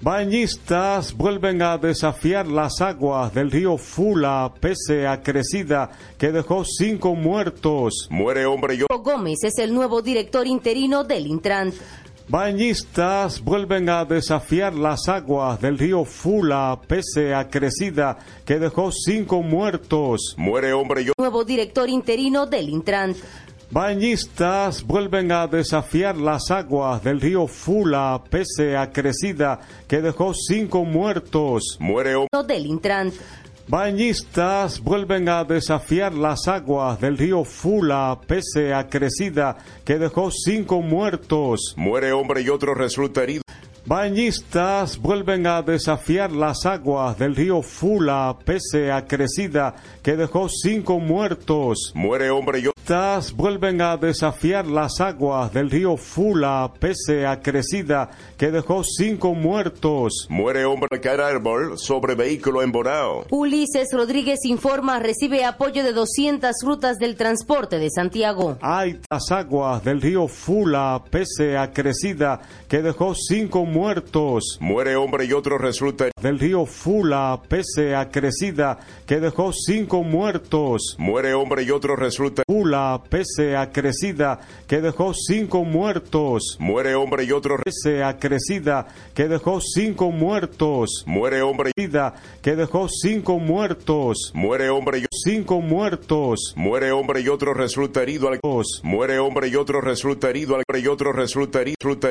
[0.00, 7.14] Bañistas vuelven a desafiar las aguas del río Fula pese a crecida que dejó cinco
[7.14, 8.06] muertos.
[8.10, 8.98] Muere hombre y otro.
[8.98, 11.72] Gómez es el nuevo director interino del Intran.
[12.28, 19.42] Bañistas vuelven a desafiar las aguas del río Fula pese a crecida que dejó cinco
[19.42, 20.34] muertos.
[20.36, 21.14] Muere hombre y otro.
[21.18, 23.14] Nuevo director interino del Intran.
[23.76, 30.86] Bañistas vuelven a desafiar las aguas del río Fula pese a crecida que dejó cinco
[30.86, 31.76] muertos.
[31.78, 33.12] Muere hombre del Intran.
[33.68, 40.80] Bañistas vuelven a desafiar las aguas del río Fula pese a crecida que dejó cinco
[40.80, 41.74] muertos.
[41.76, 43.42] Muere hombre y otro resulta herido.
[43.88, 49.76] Bañistas vuelven a desafiar las aguas del río Fula pese a crecida
[50.06, 51.90] que dejó cinco muertos.
[51.96, 52.76] Muere hombre y otro.
[52.86, 59.34] Bañistas vuelven a desafiar las aguas del río Fula pese a crecida que dejó cinco
[59.34, 60.28] muertos.
[60.28, 63.26] Muere hombre caer árbol sobre vehículo en Bonao.
[63.30, 68.56] Ulises Rodríguez informa recibe apoyo de 200 rutas del transporte de Santiago.
[68.60, 74.58] Hay las aguas del río Fula pese a crecida que dejó cinco muertos.
[74.60, 80.96] Muere hombre y otro resulta Del río Fula pese a crecida que dejó cinco muertos.
[80.98, 86.56] Muere hombre y otro resulta Fula pese a crecida que dejó cinco muertos.
[86.58, 91.04] Muere hombre y otro Pese a crecida que dejó cinco muertos.
[91.06, 94.32] Muere hombre y Vida que dejó cinco muertos.
[94.34, 96.52] Muere hombre y Cinco muertos.
[96.56, 98.38] Muere hombre y otro resulta herido al.
[98.82, 101.76] Muere hombre y otro resulta herido al y otro resulta herido.